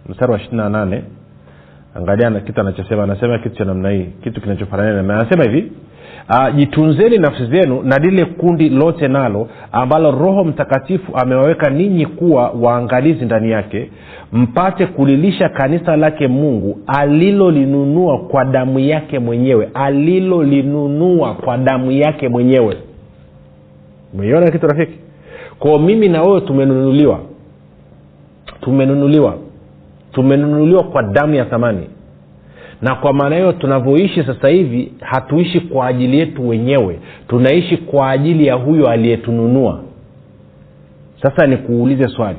mstari 0.09 0.33
wa 0.33 0.38
ishiri 0.38 0.57
na 0.57 0.68
nane 0.68 1.02
angalia 1.95 2.30
na 2.30 2.40
kitu 2.40 2.61
anachosema 2.61 3.02
anasema 3.02 3.38
kitu 3.38 3.57
cha 3.57 3.64
namna 3.64 3.90
hii 3.90 4.07
kitu 4.23 4.40
kinachofanana 4.40 5.02
na 5.02 5.14
anasema 5.21 5.45
hivi 5.45 5.73
uh, 6.30 6.54
jitunzeni 6.57 7.18
nafsi 7.18 7.47
zenu 7.47 7.83
na 7.83 7.97
lile 7.99 8.25
kundi 8.25 8.68
lote 8.68 9.09
nalo 9.09 9.49
ambalo 9.73 10.11
roho 10.11 10.45
mtakatifu 10.45 11.16
amewaweka 11.16 11.71
ninyi 11.71 12.07
kuwa 12.07 12.50
waangalizi 12.50 13.25
ndani 13.25 13.50
yake 13.50 13.90
mpate 14.33 14.87
kulilisha 14.87 15.49
kanisa 15.49 15.97
lake 15.97 16.28
mungu 16.28 16.78
alilolinunua 16.87 18.18
kwa 18.18 18.45
damu 18.45 18.78
yake 18.78 19.18
mwenyewe 19.18 19.68
alilolinunua 19.75 21.35
kwa 21.35 21.57
damu 21.57 21.92
yake 21.92 22.28
mwenyewe. 22.28 22.76
Umeiona 24.14 24.50
kitu 24.50 24.66
rafiki? 24.66 24.99
Kwao 25.59 25.78
mimi 25.78 26.09
na 26.09 26.23
wewe 26.23 26.40
tumenunuliwa 26.40 27.21
tumenunuliwa 28.61 29.35
tumenunuliwa 30.19 30.83
kwa 30.83 31.03
damu 31.03 31.35
ya 31.35 31.45
thamani. 31.45 31.87
Na 32.83 32.95
kwa 32.95 33.13
maana 33.13 33.37
hiyo 33.37 33.53
tunavyoishi 33.53 34.23
sasa 34.25 34.49
hivi 34.49 34.93
hatuishi 35.01 35.61
kwa 35.61 35.87
ajili 35.87 36.19
yetu 36.19 36.49
wenyewe. 36.49 36.99
Tunaishi 37.29 37.77
kwa 37.77 38.11
ajili 38.11 38.47
ya 38.47 38.55
huyo 38.55 38.89
aliyetununua. 38.89 39.81
Sasa 41.23 41.47
nikuulize 41.47 42.09
swali. 42.09 42.39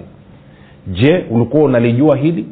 Je 0.88 1.26
ulikuwa 1.30 1.64
unalijua 1.64 2.18
hili 2.18 2.46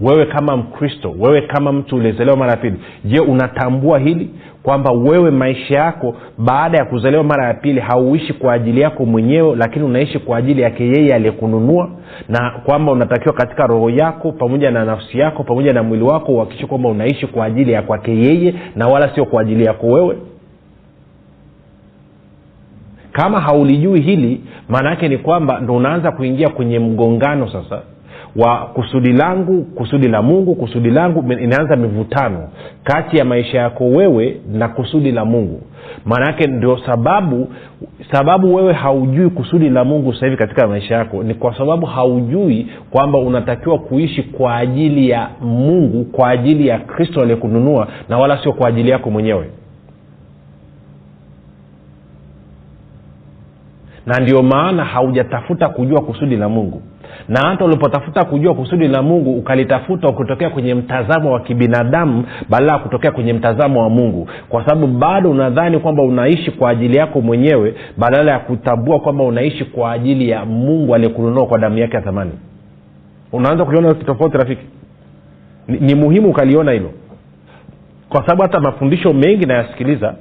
wewe 0.00 0.26
kama 0.26 0.56
mkristo 0.56 1.14
wewe 1.18 1.42
kama 1.42 1.72
mtu 1.72 1.96
uliyezaliwa 1.96 2.36
mara 2.36 2.50
ya 2.50 2.56
pili 2.56 2.76
je 3.04 3.20
unatambua 3.20 3.98
hili? 3.98 4.30
Kwamba 4.62 4.92
wewe 4.92 5.30
maisha 5.30 5.74
yako 5.78 6.14
baada 6.38 6.78
ya 6.78 6.84
kuzaliwa 6.84 7.24
mara 7.24 7.46
ya 7.46 7.54
pili 7.54 7.80
hauishi 7.80 8.32
kwa 8.32 8.52
ajili 8.52 8.80
yako 8.80 9.04
mwenyewe 9.06 9.56
lakini 9.56 9.84
unaishi 9.84 10.18
kwa 10.18 10.38
ajili 10.38 10.62
yake 10.62 10.84
yeye 10.86 11.14
aliyekununua? 11.14 11.88
Na 12.28 12.50
kwamba 12.64 12.92
unatakiwa 12.92 13.34
katika 13.34 13.66
roho 13.66 13.90
yako 13.90 14.32
pamoja 14.32 14.70
na 14.70 14.84
nafsi 14.84 15.18
yako 15.18 15.42
pamoja 15.44 15.72
na 15.72 15.82
mwili 15.82 16.04
wako 16.04 16.32
uhakikishe 16.32 16.66
kwamba 16.66 16.88
unaishi 16.88 17.26
kwa 17.26 17.44
ajili 17.44 17.72
ya 17.72 17.82
kwake 17.82 18.16
yeye 18.16 18.54
na 18.76 18.86
wala 18.88 19.14
sio 19.14 19.24
kwa 19.24 19.42
ajili 19.42 19.64
yako 19.64 19.86
wewe? 19.86 20.16
Kama 23.12 23.40
haulijui 23.40 24.00
hili 24.00 24.40
maana 24.68 24.90
yake 24.90 25.08
ni 25.08 25.18
kwamba 25.18 25.60
ndo 25.60 25.74
unaanza 25.76 26.12
kuingia 26.12 26.48
kwenye 26.48 26.78
mgongano 26.78 27.48
sasa 27.52 27.82
wa 28.36 28.56
kusudi 28.66 29.12
langu 29.12 29.62
kusudi 29.64 30.08
la 30.08 30.22
mungu 30.22 30.54
kusudi 30.54 30.90
langu 30.90 31.32
inaanza 31.32 31.76
mivutano 31.76 32.48
kati 32.84 33.16
ya 33.16 33.24
maisha 33.24 33.58
yako 33.58 33.84
wewe 33.86 34.40
na 34.52 34.68
kusudi 34.68 35.12
la 35.12 35.24
mungu. 35.24 35.60
Maana 36.04 36.26
yake 36.26 36.46
ndio 36.46 36.78
sababu 36.86 37.48
sababu 38.12 38.54
wewe 38.54 38.72
haujui 38.72 39.30
kusudi 39.30 39.68
la 39.70 39.84
mungu 39.84 40.12
sasa 40.14 40.26
hivi 40.26 40.36
katika 40.38 40.66
maisha 40.66 40.94
yako 40.94 41.22
ni 41.22 41.34
kwa 41.34 41.58
sababu 41.58 41.86
haujui 41.86 42.66
kwamba 42.90 43.18
unatakiwa 43.18 43.78
kuishi 43.78 44.22
kwa 44.22 44.56
ajili 44.56 45.10
ya 45.10 45.28
mungu 45.40 46.04
kwa 46.04 46.30
ajili 46.30 46.66
ya 46.68 46.78
kristo 46.78 47.20
aliyekununua 47.20 47.88
na 48.08 48.18
wala 48.18 48.42
sio 48.42 48.52
kwa 48.52 48.68
ajili 48.68 48.90
yako 48.90 49.10
mwenyewe. 49.10 49.50
Na 54.06 54.20
ndio 54.20 54.42
maana 54.42 54.84
haujatafuta 54.84 55.68
kujua 55.68 56.00
kusudi 56.02 56.36
la 56.36 56.48
mungu 56.48 56.82
na 57.28 57.40
hata 57.40 57.64
ulipotafuta 57.64 58.24
kujua 58.24 58.54
kusudi 58.54 58.88
la 58.88 59.02
mungu 59.02 59.36
ukalitafuta 59.38 60.08
ukutokea 60.08 60.50
kwenye 60.50 60.74
mtazamo 60.74 61.32
wa 61.32 61.40
kibinadamu 61.40 62.24
badala 62.48 62.72
ya 62.72 62.78
kutokea 62.78 63.10
kwenye 63.10 63.32
mtazamo 63.32 63.82
wa 63.82 63.90
mungu. 63.90 64.28
Kwa 64.48 64.64
sababu 64.68 64.86
bado 64.86 65.30
unadhani 65.30 65.78
kwamba 65.78 66.02
unaishi 66.02 66.50
kwa 66.50 66.70
ajili 66.70 66.96
yako 66.98 67.20
mwenyewe 67.20 67.74
badala 67.98 68.32
ya 68.32 68.38
kutambua 68.38 69.00
kwamba 69.00 69.24
unaishi 69.24 69.64
kwa 69.64 69.92
ajili 69.92 70.28
ya 70.30 70.44
mungu 70.44 70.94
aliyekununua 70.94 71.46
kwa 71.46 71.58
damu 71.58 71.78
yake 71.78 71.96
ya 71.96 72.02
thamani. 72.02 72.32
Unaanza 73.32 73.64
kuliona 73.64 73.94
tofauti 73.94 74.38
rafiki? 74.38 74.62
Ni, 75.68 75.78
ni 75.80 75.94
muhimu 75.94 76.28
ukaliona 76.30 76.72
hilo. 76.72 76.90
Kwa 78.08 78.20
sababu 78.20 78.42
hata 78.42 78.60
mafundisho 78.60 79.12
mengi 79.12 79.46
nayasikiliza 79.46 80.14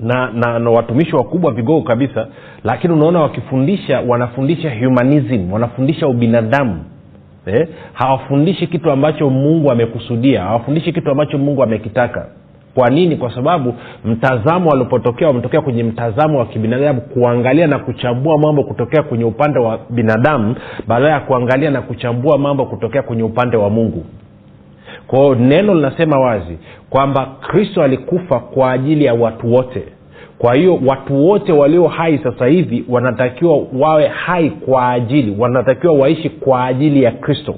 na, 0.00 0.30
na, 0.32 0.58
na 0.58 0.70
watumishi 0.70 1.16
wakubwa 1.16 1.52
vigogo 1.52 1.82
kabisa 1.82 2.26
lakini 2.64 2.94
unaona 2.94 3.20
wakifundisha 3.20 4.00
wanafundisha 4.00 4.74
humanism 4.84 5.52
wanafundisha 5.52 6.08
ubinadamu 6.08 6.84
eh? 7.46 7.68
hawafundishi 7.92 8.66
kitu 8.66 8.90
ambacho 8.90 9.30
mungu 9.30 9.70
amekusudia 9.70 10.42
hawafundishi 10.42 10.92
kitu 10.92 11.10
ambacho 11.10 11.38
mungu 11.38 11.62
amekitaka. 11.62 12.26
Kwa 12.74 12.88
nini? 12.90 13.16
Kwa 13.16 13.34
sababu 13.34 13.74
mtazamo 14.04 14.70
walipotokea 14.70 15.28
wametokea 15.28 15.60
kwenye 15.60 15.82
mtazamo 15.82 16.38
wa 16.38 16.46
kibinadamu. 16.46 17.00
Kuangalia 17.00 17.66
na 17.66 17.78
kuchambua 17.78 18.38
mambo 18.38 18.64
kutokea 18.64 19.02
kwenye 19.02 19.24
upande 19.24 19.58
wa 19.58 19.78
binadamu 19.90 20.54
badala 20.86 21.10
ya 21.12 21.20
kuangalia 21.20 21.70
na 21.70 21.82
kuchambua 21.82 22.38
mambo 22.38 22.66
kutokea 22.66 23.02
kwenye 23.02 23.22
upande 23.22 23.56
wa 23.56 23.70
mungu 23.70 24.04
kwao 25.06 25.34
neno 25.34 25.74
linasema 25.74 26.18
wazi 26.20 26.58
kwamba 26.90 27.26
kristo 27.40 27.82
alikufa 27.82 28.40
kwa 28.40 28.72
ajili 28.72 29.04
ya 29.04 29.14
watu 29.14 29.54
wote. 29.54 29.82
Kwa 30.38 30.54
hiyo 30.54 30.80
watu 30.86 31.26
wote 31.26 31.52
walio 31.52 31.86
hai 31.88 32.18
sasa 32.18 32.46
hivi 32.46 32.84
wanatakiwa 32.88 33.60
wawe 33.80 34.06
hai 34.08 34.50
kwa 34.50 34.90
ajili 34.90 35.36
wanatakiwa 35.38 35.92
waishi 35.94 36.30
kwa 36.30 36.64
ajili 36.64 37.02
ya 37.02 37.10
kristo. 37.10 37.54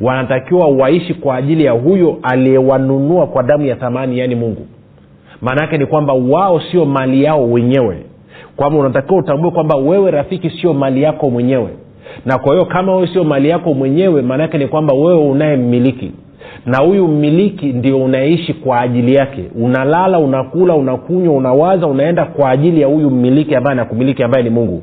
Wanatakiwa 0.00 0.68
waishi 0.68 1.14
kwa 1.14 1.36
ajili 1.36 1.64
ya 1.64 1.72
huyo 1.72 2.18
aliyewanunua 2.22 3.26
kwa 3.26 3.42
damu 3.42 3.66
ya 3.66 3.76
thamani 3.76 4.18
yaani 4.18 4.34
mungu. 4.34 4.66
Maana 5.42 5.62
yake 5.62 5.78
ni 5.78 5.86
kwamba 5.86 6.12
wao 6.12 6.60
sio 6.60 6.84
mali 6.84 7.24
yao 7.24 7.50
wenyewe. 7.50 7.96
Kwamba 8.56 8.78
unatakiwa 8.78 9.18
utambue 9.18 9.50
kwamba 9.50 9.76
wewe 9.76 10.10
rafiki 10.10 10.50
sio 10.50 10.74
mali 10.74 11.02
yako 11.02 11.30
mwenyewe. 11.30 11.68
Na 12.26 12.38
kwa 12.38 12.52
hiyo 12.52 12.64
kama 12.66 12.94
wewe 12.94 13.06
sio 13.08 13.24
mali 13.24 13.48
yako 13.48 13.74
mwenyewe 13.74 14.22
maana 14.22 14.42
yake 14.42 14.58
ni 14.58 14.66
kwamba 14.66 14.94
wewe 14.94 15.28
unayemmiliki 15.28 16.12
na 16.66 16.78
huyu 16.78 17.08
mmiliki 17.08 17.66
ndio 17.66 18.04
unaishi 18.04 18.54
kwa 18.54 18.80
ajili 18.80 19.14
yake. 19.14 19.44
Unalala 19.60 20.18
unakula 20.18 20.74
unakunywa 20.74 21.34
unawaza 21.34 21.86
unaenda 21.86 22.24
kwa 22.24 22.50
ajili 22.50 22.80
ya 22.80 22.86
huyu 22.86 23.10
mmiliki 23.10 23.54
ambaye 23.54 23.72
anakumiliki 23.72 24.22
ambaye 24.22 24.44
ni 24.44 24.50
mungu. 24.50 24.82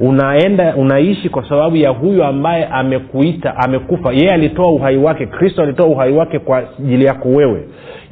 Unaenda 0.00 0.76
unaishi 0.76 1.28
kwa 1.28 1.48
sababu 1.48 1.76
ya 1.76 1.90
huyu 1.90 2.24
ambaye 2.24 2.64
amekuita 2.66 3.56
amekufa. 3.56 4.12
Yeye 4.12 4.32
alitoa 4.32 4.72
uhai 4.72 4.96
wake 4.96 5.26
kristo 5.26 5.62
alitoa 5.62 5.86
uhai 5.86 6.12
wake 6.12 6.38
kwa 6.38 6.58
ajili 6.78 7.04
yako 7.04 7.28
wewe 7.28 7.64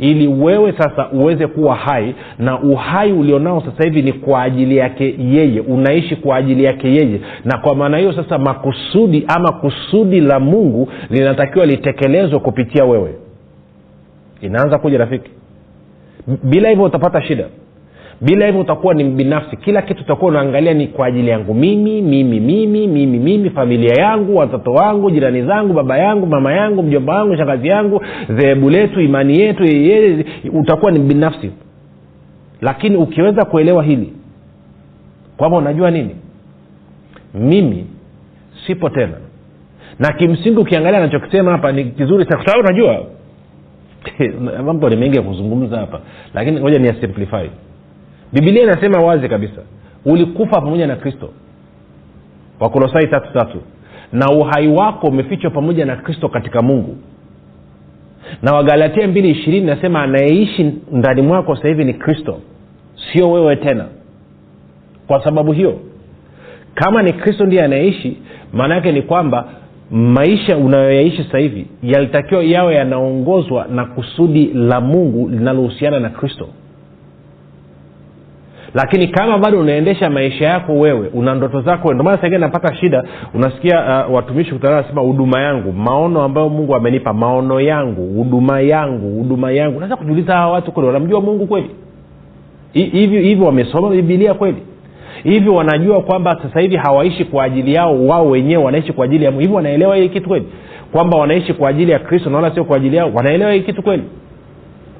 ili 0.03 0.27
wewe 0.29 0.73
sasa 0.79 1.09
uweze 1.13 1.47
kuwa 1.47 1.75
hai 1.77 2.15
na 2.39 2.61
uhai 2.61 3.13
ulionao 3.13 3.61
sasa 3.61 3.85
hivi 3.85 4.03
ni 4.03 4.13
kwa 4.13 4.43
ajili 4.43 4.77
yake 4.77 5.15
yeye 5.19 5.61
unaishi 5.61 6.17
kwa 6.17 6.37
ajili 6.37 6.65
yake 6.65 6.89
yeye. 6.89 7.21
Na 7.45 7.59
kwa 7.59 7.75
maana 7.75 7.99
hiyo 7.99 8.13
sasa 8.13 8.39
makusudi 8.39 9.25
ama 9.29 9.53
kusudi 9.53 10.21
la 10.21 10.41
mungu 10.41 10.89
linatakiwa 11.11 11.67
litekelezwe 11.67 12.39
kupitia 12.39 12.85
wewe. 12.85 13.15
Inaanza 14.41 14.79
kuja 14.79 14.99
rafiki. 14.99 15.31
Bila 16.43 16.69
hivyo 16.69 16.85
utapata 16.85 17.23
shida 17.23 17.45
bila 18.23 18.47
hivyo 18.47 18.61
utakuwa 18.61 18.95
ni 18.95 19.05
binafsi. 19.05 19.57
Kila 19.57 19.83
kitu 19.83 20.03
utakuwa 20.03 20.31
unaangalia 20.31 20.75
ni 20.75 20.87
kwa 20.87 21.07
ajili 21.07 21.31
yangu 21.31 21.55
mimi 21.55 22.03
mimi 22.03 22.41
mimi 22.41 22.87
mimi 22.87 23.19
mimi 23.19 23.51
familia 23.51 23.95
yangu 23.95 24.37
watoto 24.37 24.73
wangu 24.73 25.11
jirani 25.11 25.43
zangu 25.43 25.73
baba 25.73 25.99
yangu 25.99 26.27
mama 26.27 26.53
yangu 26.53 26.83
mjomba 26.83 27.15
wangu 27.17 27.37
shangazi 27.37 27.69
yangu 27.69 28.03
dhehebu 28.29 28.71
letu 28.71 29.01
imani 29.01 29.41
yetu 29.41 29.65
yeye 29.65 30.25
utakuwa 30.53 30.93
ni 30.93 30.99
binafsi. 30.99 31.51
Lakini 32.61 32.97
ukiweza 32.97 33.45
kuelewa 33.45 33.83
hili 33.83 34.13
kwamba 35.37 35.59
unajua 35.59 35.91
nini? 35.91 36.17
Mimi 37.35 37.87
sipo 38.67 38.89
tena. 38.91 39.15
Na 39.99 40.13
kimsingi 40.13 40.59
ukiangalia 40.59 40.99
anachokisema 40.99 41.51
hapa 41.53 41.73
ni 41.73 41.85
kizuri 41.85 42.25
kwa 42.25 42.47
sababu 42.47 42.61
unajua? 42.61 43.07
Mambo 44.67 44.89
ni 44.89 44.97
mengi 44.97 45.17
ya 45.17 45.23
kuzungumza 45.23 45.79
hapa. 45.79 46.01
Lakini 46.35 46.61
ngoja 46.61 46.79
ni 46.79 46.89
simplify 46.89 47.51
bibilia 48.33 48.63
inasema 48.63 48.99
wazi 48.99 49.29
kabisa 49.29 49.63
ulikufa 50.05 50.61
pamoja 50.61 50.87
na 50.87 50.97
kristo. 50.97 51.31
Wakolosai 52.61 53.07
tatu 53.07 53.33
tatu. 53.33 53.59
Na 54.13 54.27
uhai 54.29 54.69
wako 54.69 55.07
umefichwa 55.07 55.51
pamoja 55.51 55.85
na 55.87 55.97
kristo 55.97 56.29
katika 56.29 56.63
mungu. 56.63 56.97
Na 58.43 58.53
wagalatia 58.53 59.09
mbili 59.09 59.31
ishirini 59.31 59.67
nasema 59.67 60.03
anayeishi 60.03 60.73
ndani 60.93 61.23
mwako 61.23 61.57
sasa 61.57 61.69
hivi 61.69 61.85
ni 61.85 61.95
kristo 61.95 62.41
sio 63.13 63.31
wewe 63.31 63.57
tena. 63.57 63.87
Kwa 65.07 65.25
sababu 65.25 65.53
hiyo 65.53 65.81
kama 66.75 67.03
ni 67.03 67.13
kristo 67.13 67.47
ndiye 67.47 67.63
anayeishi 67.65 68.17
maana 68.53 68.75
yake 68.75 68.93
ni 68.93 69.03
kwamba 69.03 69.49
maisha 69.91 70.57
unayoyaishi 70.57 71.25
sasa 71.25 71.39
hivi 71.39 71.67
yalitakiwa 71.83 72.45
yawe 72.45 72.75
yanaongozwa 72.75 73.67
na 73.71 73.85
kusudi 73.85 74.47
la 74.55 74.81
mungu 74.81 75.29
linalohusiana 75.29 76.01
na 76.01 76.11
kristo 76.11 76.49
lakini 78.75 79.09
kama 79.09 79.39
bado 79.39 79.61
unaendesha 79.61 80.11
maisha 80.11 80.45
yako 80.45 80.73
wewe 80.73 81.09
una 81.15 81.35
ndoto 81.35 81.61
zako 81.61 81.95
ndomana 81.95 82.19
saingine 82.19 82.39
napata 82.41 82.75
shida. 82.75 83.05
Unasikia 83.35 84.07
uh, 84.09 84.15
watumishi 84.15 84.53
kutana 84.53 84.77
nasema 84.83 85.01
huduma 85.01 85.41
yangu 85.41 85.73
maono 85.73 86.23
ambayo 86.23 86.49
mungu 86.49 86.75
amenipa 86.75 87.13
maono 87.13 87.61
yangu 87.61 88.03
huduma 88.17 88.61
yangu 88.61 89.19
huduma 89.19 89.53
yangu. 89.53 89.79
Naweza 89.81 89.97
kujiuliza 89.97 90.33
hawa 90.35 90.53
watu 90.53 90.73
kweli 90.73 90.87
wanamjua 90.87 91.21
mungu 91.21 91.47
kweli? 91.47 91.71
Hivi 92.73 93.21
hivi 93.23 93.43
wamesoma 93.43 93.89
bibilia 93.91 94.35
kweli? 94.35 94.63
Hivi 95.23 95.49
wanajua 95.49 96.01
kwamba 96.03 96.39
sasa 96.43 96.61
hivi 96.61 96.77
hawaishi 96.77 97.25
kwa 97.25 97.45
ajili 97.45 97.75
yao 97.75 98.07
wao 98.07 98.31
wenyewe 98.31 98.65
wanaishi 98.65 98.93
kwa 98.93 99.05
ajili 99.05 99.25
ya 99.25 99.31
hivi 99.31 99.53
wanaelewa 99.53 99.97
hii 99.97 100.09
kitu 100.09 100.29
kweli? 100.29 100.47
Kwamba 100.93 101.19
wanaishi 101.19 101.55
kwa 101.55 101.69
ajili 101.69 101.93
ya 101.93 101.99
kristo 101.99 102.31
na 102.31 102.37
wala 102.37 102.55
sio 102.55 102.65
kwa 102.65 102.77
ajili 102.77 102.97
yao? 102.97 103.11
Wanaelewa 103.15 103.53
hii 103.53 103.61
kitu 103.61 103.83
kweli 103.83 104.03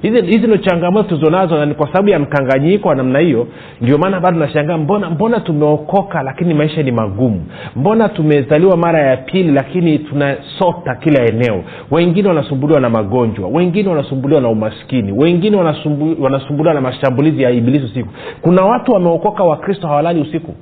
hizi 0.03 0.47
ndo 0.47 0.57
changamoto 0.57 1.09
tulizonazo 1.09 1.57
na 1.59 1.67
ni 1.67 1.75
kwa 1.75 1.87
sababu 1.87 2.09
ya 2.09 2.19
mkanganyiko 2.19 2.89
wa 2.89 2.95
namna 2.95 3.19
hiyo. 3.19 3.47
Ndio 3.81 3.99
maana 3.99 4.21
bado 4.21 4.39
nashangaa 4.39 4.79
mbona 4.79 5.11
mbona 5.11 5.41
tumeokoka 5.41 6.23
lakini 6.23 6.55
maisha 6.55 6.83
ni 6.83 6.93
magumu? 6.93 7.45
Mbona 7.77 8.09
tumezaliwa 8.09 8.77
mara 8.77 9.03
ya 9.03 9.17
pili 9.17 9.53
lakini 9.53 9.99
tunasota 9.99 10.95
kila 10.95 11.25
eneo? 11.25 11.65
Wengine 11.91 12.29
wanasumbuliwa 12.29 12.81
na 12.81 12.91
magonjwa 12.91 13.49
wengine 13.49 13.89
wanasumbuliwa 13.89 14.41
na 14.41 14.49
umaskini 14.49 15.13
wengine 15.13 15.57
wanasumbu, 15.57 16.23
wanasumbuliwa 16.23 16.75
na 16.75 16.81
mashambulizi 16.81 17.43
ya 17.43 17.51
ibilisi 17.51 17.85
usiku. 17.85 18.09
Kuna 18.43 18.63
watu 18.65 18.93
wameokoka 18.93 19.45
wakristo 19.45 19.87
hawalali 19.89 20.21
usiku. 20.21 20.55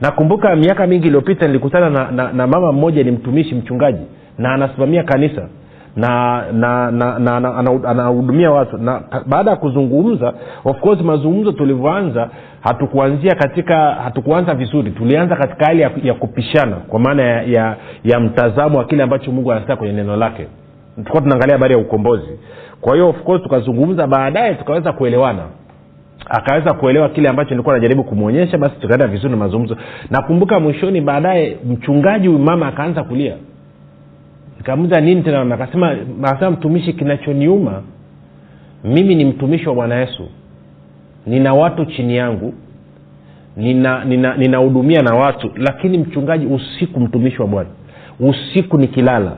Nakumbuka 0.00 0.56
miaka 0.56 0.86
mingi 0.86 1.06
iliyopita 1.06 1.46
nilikutana 1.46 1.90
na, 1.90 2.10
na, 2.10 2.32
na 2.32 2.46
mama 2.46 2.72
mmoja 2.72 3.02
ni 3.04 3.10
mtumishi 3.10 3.54
mchungaji 3.54 4.04
na 4.38 4.52
anasimamia 4.54 5.02
kanisa 5.02 5.48
na 5.96 6.42
na 6.52 6.90
na, 6.90 7.18
na, 7.18 7.40
na 7.40 7.88
anahudumia 7.88 8.50
watu. 8.50 8.78
Na 8.78 9.02
baada 9.26 9.50
ya 9.50 9.56
kuzungumza 9.56 10.32
of 10.64 10.80
course 10.80 11.00
mazungumzo 11.00 11.52
tulivyoanza 11.52 12.28
hatukuanzia 12.60 13.34
katika 13.34 13.76
hatukuanza 13.94 14.54
vizuri. 14.54 14.90
Tulianza 14.90 15.36
katika 15.36 15.66
hali 15.66 15.82
ya, 15.82 15.90
ya 16.02 16.14
kupishana 16.14 16.76
kwa 16.76 17.00
maana 17.00 17.22
ya, 17.22 17.42
ya, 17.42 17.76
ya 18.04 18.20
mtazamo 18.20 18.78
wa 18.78 18.84
kile 18.84 19.02
ambacho 19.02 19.32
mungu 19.32 19.52
anasema 19.52 19.76
kwenye 19.76 19.92
neno 19.94 20.16
lake. 20.16 20.46
Tulikuwa 20.96 21.22
tunaangalia 21.22 21.54
habari 21.54 21.74
ya 21.74 21.80
ukombozi. 21.80 22.38
Kwa 22.80 22.94
hiyo 22.94 23.08
of 23.08 23.22
course 23.22 23.42
tukazungumza 23.42 24.06
baadaye 24.06 24.54
tukaweza 24.54 24.92
kuelewana. 24.92 25.42
Akaweza 26.30 26.74
kuelewa 26.74 27.08
kile 27.08 27.28
ambacho 27.28 27.50
nilikuwa 27.50 27.74
najaribu 27.74 28.04
kumwonyesha 28.04 28.58
basi 28.58 28.74
tukaenda 28.80 29.06
vizuri 29.06 29.30
na 29.30 29.36
mazungumzo. 29.36 29.76
Nakumbuka 30.10 30.60
mwishoni 30.60 31.00
baadaye 31.00 31.56
mchungaji 31.70 32.28
mama 32.28 32.66
akaanza 32.68 33.04
kulia 33.04 33.34
nikamuza 34.60 35.00
nini 35.00 35.22
tena? 35.22 35.54
Akasema 35.54 35.96
akasema 36.22 36.50
mtumishi 36.50 36.92
kinachoniuma 36.92 37.82
mimi 38.84 39.14
ni 39.14 39.24
mtumishi 39.24 39.68
wa 39.68 39.74
bwana 39.74 39.94
yesu. 40.00 40.28
Nina 41.26 41.54
watu 41.54 41.84
chini 41.84 42.16
yangu. 42.16 42.54
Ninahudumia 43.56 44.04
nina, 44.04 45.02
nina, 45.02 45.02
na 45.02 45.14
watu 45.14 45.50
lakini 45.56 45.98
mchungaji 45.98 46.46
usiku 46.46 47.00
mtumishi 47.00 47.42
wa 47.42 47.48
bwana. 47.48 47.68
Usiku 48.20 48.78
nikilala 48.78 49.36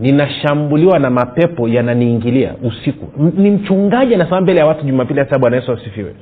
ninashambuliwa 0.00 0.98
na 0.98 1.10
mapepo 1.10 1.68
yananiingilia 1.68 2.54
usiku. 2.62 3.22
Ni 3.36 3.50
mchungaji 3.50 4.14
anasimama 4.14 4.40
mbele 4.42 4.60
ya 4.60 4.66
watu 4.66 4.84
jumapili 4.86 5.20
hasa 5.20 5.38
bwana 5.38 5.56
yesu 5.56 5.72
asifiwe 5.72 6.14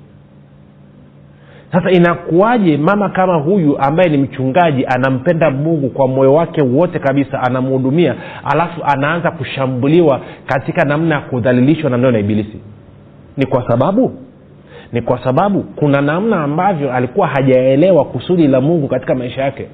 sasa 1.72 1.90
inakuwaje 1.90 2.76
mama 2.76 3.09
kama 3.09 3.35
huyu 3.35 3.78
ambaye 3.78 4.09
ni 4.11 4.18
mchungaji 4.18 4.87
anampenda 4.87 5.50
mungu 5.50 5.88
kwa 5.90 6.09
moyo 6.09 6.35
wake 6.35 6.62
wote 6.62 6.98
kabisa 6.98 7.42
anamhudumia 7.42 8.14
alafu 8.44 8.81
anaanza 8.85 9.31
kushambuliwa 9.31 10.20
katika 10.46 10.85
namna 10.85 11.14
ya 11.14 11.20
kudhalilishwa 11.20 11.90
namnao 11.90 12.11
na 12.11 12.18
ibilisi? 12.18 12.61
Ni 13.37 13.46
kwa 13.46 13.68
sababu? 13.68 14.12
Ni 14.92 15.02
kwa 15.02 15.24
sababu 15.24 15.62
kuna 15.62 16.00
namna 16.00 16.42
ambavyo 16.42 16.92
alikuwa 16.92 17.26
hajaelewa 17.28 18.04
kusudi 18.04 18.46
la 18.48 18.61
mungu 18.61 18.88
katika 18.88 19.14
maisha 19.14 19.42
yake 19.42 19.66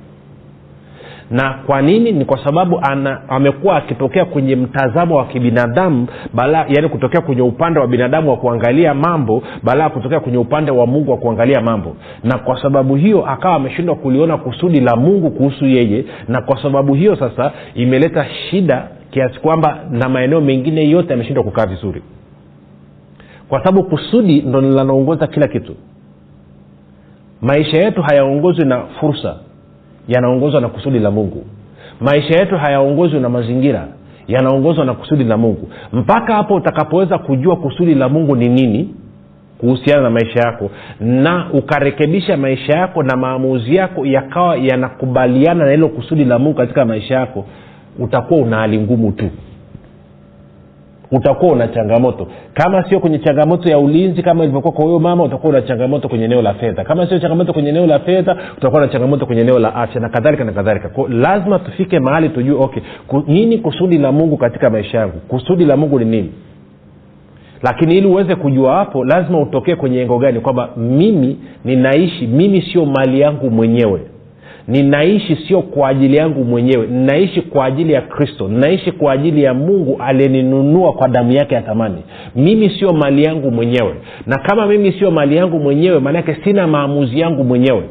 na 1.30 1.54
kwa 1.66 1.82
nini? 1.82 2.12
Ni 2.12 2.24
kwa 2.24 2.44
sababu 2.44 2.80
amekuwa 3.28 3.76
akitokea 3.76 4.24
kwenye 4.24 4.56
mtazamo 4.56 5.16
wa 5.16 5.24
kibinadamu 5.26 6.06
bala 6.34 6.66
yani 6.68 6.88
kutokea 6.88 7.20
kwenye 7.20 7.42
upande 7.42 7.80
wa 7.80 7.86
binadamu 7.86 8.30
wa 8.30 8.36
kuangalia 8.36 8.94
mambo 8.94 9.42
bala 9.62 9.84
ya 9.84 9.90
kutokea 9.90 10.20
kwenye 10.20 10.38
upande 10.38 10.70
wa 10.70 10.86
mungu 10.86 11.10
wa 11.10 11.16
kuangalia 11.16 11.60
mambo. 11.60 11.96
Na 12.24 12.38
kwa 12.38 12.62
sababu 12.62 12.96
hiyo 12.96 13.26
akawa 13.26 13.54
ameshindwa 13.54 13.94
kuliona 13.96 14.36
kusudi 14.36 14.80
la 14.80 14.96
mungu 14.96 15.30
kuhusu 15.30 15.66
yeye. 15.66 16.04
Na 16.28 16.40
kwa 16.42 16.62
sababu 16.62 16.94
hiyo 16.94 17.16
sasa 17.16 17.52
imeleta 17.74 18.26
shida 18.50 18.88
kiasi 19.10 19.40
kwamba 19.40 19.78
na 19.90 20.08
maeneo 20.08 20.40
mengine 20.40 20.90
yote 20.90 21.14
ameshindwa 21.14 21.44
kukaa 21.44 21.66
vizuri. 21.66 22.02
Kwa 23.48 23.58
sababu 23.64 23.82
kusudi 23.84 24.42
ndo 24.42 24.60
linaloongoza 24.60 25.26
kila 25.26 25.48
kitu. 25.48 25.76
Maisha 27.40 27.76
yetu 27.76 28.02
hayaongozwi 28.02 28.64
na 28.64 28.80
fursa 28.80 29.36
yanaongozwa 30.08 30.60
na 30.60 30.68
kusudi 30.68 30.98
la 30.98 31.10
mungu. 31.10 31.44
Maisha 32.00 32.38
yetu 32.40 32.56
hayaongozwi 32.58 33.20
na 33.20 33.28
mazingira 33.28 33.88
yanaongozwa 34.28 34.84
na 34.84 34.94
kusudi 34.94 35.24
la 35.24 35.36
mungu. 35.36 35.68
Mpaka 35.92 36.34
hapo 36.34 36.54
utakapoweza 36.54 37.18
kujua 37.18 37.56
kusudi 37.56 37.94
la 37.94 38.08
mungu 38.08 38.36
ni 38.36 38.48
nini 38.48 38.94
kuhusiana 39.58 40.02
na 40.02 40.10
maisha 40.10 40.40
yako 40.40 40.70
na 41.00 41.46
ukarekebisha 41.52 42.36
maisha 42.36 42.78
yako 42.78 43.02
na 43.02 43.16
maamuzi 43.16 43.74
yako 43.76 44.06
yakawa 44.06 44.56
yanakubaliana 44.56 45.64
na 45.64 45.70
hilo 45.70 45.88
kusudi 45.88 46.24
la 46.24 46.38
mungu 46.38 46.56
katika 46.56 46.84
maisha 46.84 47.14
yako 47.14 47.44
utakuwa 47.98 48.40
una 48.40 48.56
hali 48.56 48.78
ngumu 48.78 49.12
tu 49.12 49.30
utakuwa 51.14 51.52
una 51.52 51.68
changamoto. 51.68 52.26
Kama 52.54 52.88
sio 52.88 53.00
kwenye 53.00 53.18
changamoto 53.18 53.68
ya 53.70 53.78
ulinzi 53.78 54.22
kama 54.22 54.44
ilivyokuwa 54.44 54.72
kwa 54.72 54.84
huyo 54.84 54.98
mama 54.98 55.24
utakuwa 55.24 55.50
una 55.52 55.62
changamoto 55.62 56.08
kwenye 56.08 56.24
eneo 56.24 56.42
la 56.42 56.54
fedha. 56.54 56.84
Kama 56.84 57.06
sio 57.08 57.18
changamoto 57.18 57.52
kwenye 57.52 57.68
eneo 57.68 57.86
la 57.86 57.98
fedha 57.98 58.36
utakuwa 58.58 58.80
na 58.82 58.88
changamoto 58.88 59.26
kwenye 59.26 59.42
eneo 59.42 59.58
la 59.58 59.74
afya 59.74 60.00
na 60.00 60.08
kadhalika 60.08 60.44
na 60.44 60.52
kadhalika. 60.52 60.90
Lazima 61.08 61.58
tufike 61.58 62.00
mahali 62.00 62.28
tujue 62.28 62.56
okay 62.64 62.82
nini 63.26 63.58
kusudi 63.58 63.98
la 63.98 64.12
mungu 64.12 64.36
katika 64.36 64.70
maisha 64.70 64.98
yangu? 64.98 65.18
Kusudi 65.28 65.64
la 65.64 65.76
mungu 65.76 65.98
ni 65.98 66.04
nini? 66.04 66.32
Lakini 67.62 67.96
ili 67.98 68.06
uweze 68.06 68.34
kujua 68.34 68.74
hapo 68.76 69.04
lazima 69.04 69.40
utokee 69.40 69.74
kwenye 69.74 70.00
engo 70.00 70.18
gani? 70.18 70.40
Kwamba 70.40 70.68
mimi 70.76 71.38
ninaishi 71.64 72.26
mimi 72.26 72.62
sio 72.62 72.86
mali 72.86 73.20
yangu 73.20 73.50
mwenyewe 73.50 74.00
ninaishi 74.68 75.36
sio 75.48 75.62
kwa 75.62 75.88
ajili 75.88 76.16
yangu 76.16 76.44
mwenyewe. 76.44 76.86
Ninaishi 76.86 77.42
kwa 77.42 77.64
ajili 77.64 77.92
ya 77.92 78.00
kristo. 78.00 78.48
Ninaishi 78.48 78.92
kwa 78.92 79.12
ajili 79.12 79.42
ya 79.42 79.54
mungu 79.54 79.96
aliyeninunua 80.02 80.92
kwa 80.92 81.08
damu 81.08 81.32
yake 81.32 81.54
ya 81.54 81.62
thamani. 81.62 82.02
Mimi 82.36 82.70
sio 82.70 82.92
mali 82.92 83.24
yangu 83.24 83.50
mwenyewe. 83.50 83.94
Na 84.26 84.38
kama 84.38 84.66
mimi 84.66 84.92
sio 84.92 85.10
mali 85.10 85.36
yangu 85.36 85.58
mwenyewe 85.60 85.98
maanake 86.00 86.36
sina 86.44 86.66
maamuzi 86.66 87.20
yangu 87.20 87.44
mwenyewe. 87.44 87.82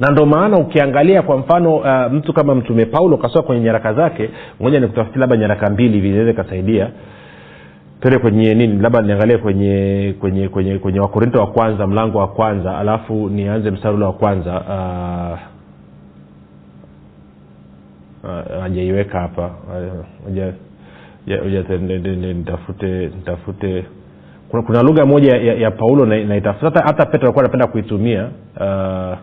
Na 0.00 0.10
ndo 0.10 0.26
maana 0.26 0.58
ukiangalia 0.58 1.22
kwa 1.22 1.36
mfano 1.36 1.76
uh, 1.76 2.12
mtu 2.12 2.32
kama 2.32 2.54
mtume 2.54 2.84
paulo 2.86 3.16
kasoma 3.16 3.42
kwenye 3.42 3.62
nyaraka 3.62 3.92
zake 3.94 4.30
moja 4.60 4.80
ni 4.80 4.86
kutafuti 4.86 5.18
labda 5.18 5.36
nyaraka 5.36 5.70
mbili 5.70 5.94
hivi 5.94 6.08
inaweza 6.08 6.30
ikasaidia 6.30 6.88
tele 8.00 8.18
kwenye 8.18 8.54
nini? 8.54 8.78
Labda 8.82 9.02
niangalie 9.02 9.38
kwenye 9.38 10.14
kwenye 10.20 10.48
kwenye 10.48 10.78
kwenye 10.78 11.00
wakorinto 11.00 11.40
wa 11.40 11.46
kwanza 11.46 11.86
mlango 11.86 12.18
wa 12.18 12.28
kwanza 12.28 12.78
alafu 12.78 13.28
nianze 13.30 13.70
mstari 13.70 13.94
ule 13.94 14.04
wa 14.04 14.12
kwanza. 14.12 14.52
Hajaiweka 18.60 19.18
uh, 19.18 19.24
uh, 19.24 19.30
hapa 19.30 19.50
nitafute 22.34 23.06
nitafute. 23.06 23.84
Kuna, 24.48 24.62
kuna 24.62 24.82
lugha 24.82 25.06
moja 25.06 25.36
ya, 25.36 25.54
ya 25.54 25.70
paulo 25.70 26.06
naitafuta. 26.06 26.80
Na 26.80 26.86
hata 26.86 27.06
petro 27.06 27.26
alikuwa 27.26 27.44
anapenda 27.44 27.66
kuitumia. 27.66 28.28
Uh, 28.60 29.16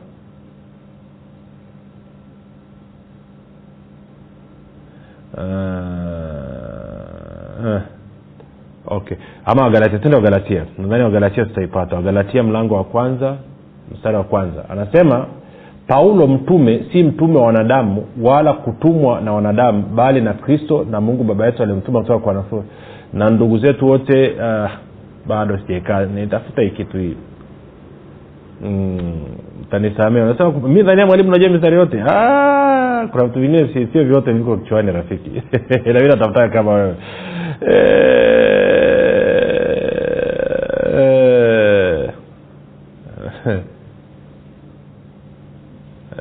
uh, 5.38 5.44
uh 7.66 7.93
okay. 9.04 9.18
Ama 9.46 9.64
wagalatia 9.64 10.00
tende 10.00 10.16
wagalatia. 10.18 10.66
Nadhani 10.78 11.04
wagalatia 11.04 11.46
tutaipata. 11.46 11.96
Wagalatia 11.96 12.44
mlango 12.44 12.76
wa 12.76 12.84
kwanza 12.84 13.36
mstari 13.92 14.18
wa 14.18 14.24
kwanza. 14.24 14.70
Anasema 14.70 15.26
paulo 15.88 16.28
mtume 16.28 16.86
si 16.92 17.04
mtume 17.04 17.38
wa 17.38 17.46
wanadamu 17.46 18.06
wala 18.22 18.54
kutumwa 18.54 19.22
na 19.22 19.34
wanadamu 19.34 19.82
bali 19.96 20.22
na 20.22 20.34
kristo 20.34 20.86
na 20.92 21.02
mungu 21.02 21.24
baba 21.24 21.46
yetu 21.46 21.64
alimtuma 21.64 22.02
kutoka 22.02 22.20
kwa 22.20 22.28
wanafunzi. 22.34 22.68
Na 23.14 23.30
ndugu 23.30 23.58
zetu 23.58 23.88
wote 23.88 24.32
uh, 24.32 24.70
bado 25.28 25.58
sijaikaa 25.58 26.06
nitafuta 26.06 26.62
hii 26.62 26.70
kitu 26.70 26.98
hii. 26.98 27.16
Mm, 28.66 29.22
tanisamea 29.72 30.26
nasema 30.26 30.52
mi 30.52 30.84
dhania 30.84 31.06
mwalimu 31.06 31.32
najua 31.32 31.50
mistari 31.50 31.76
yote. 31.76 32.02
Ah, 32.08 33.08
kuna 33.12 33.24
vitu 33.24 33.40
vingine 33.40 33.88
sio 33.94 34.04
vyote 34.04 34.32
viko 34.34 34.58
kichwani 34.58 34.92
rafiki. 34.92 35.30
Nami 35.94 36.08
natafutaa 36.08 36.48
kama 36.50 36.72
wewe. 36.74 36.96
Eh, 37.68 38.94
eh, 43.46 43.60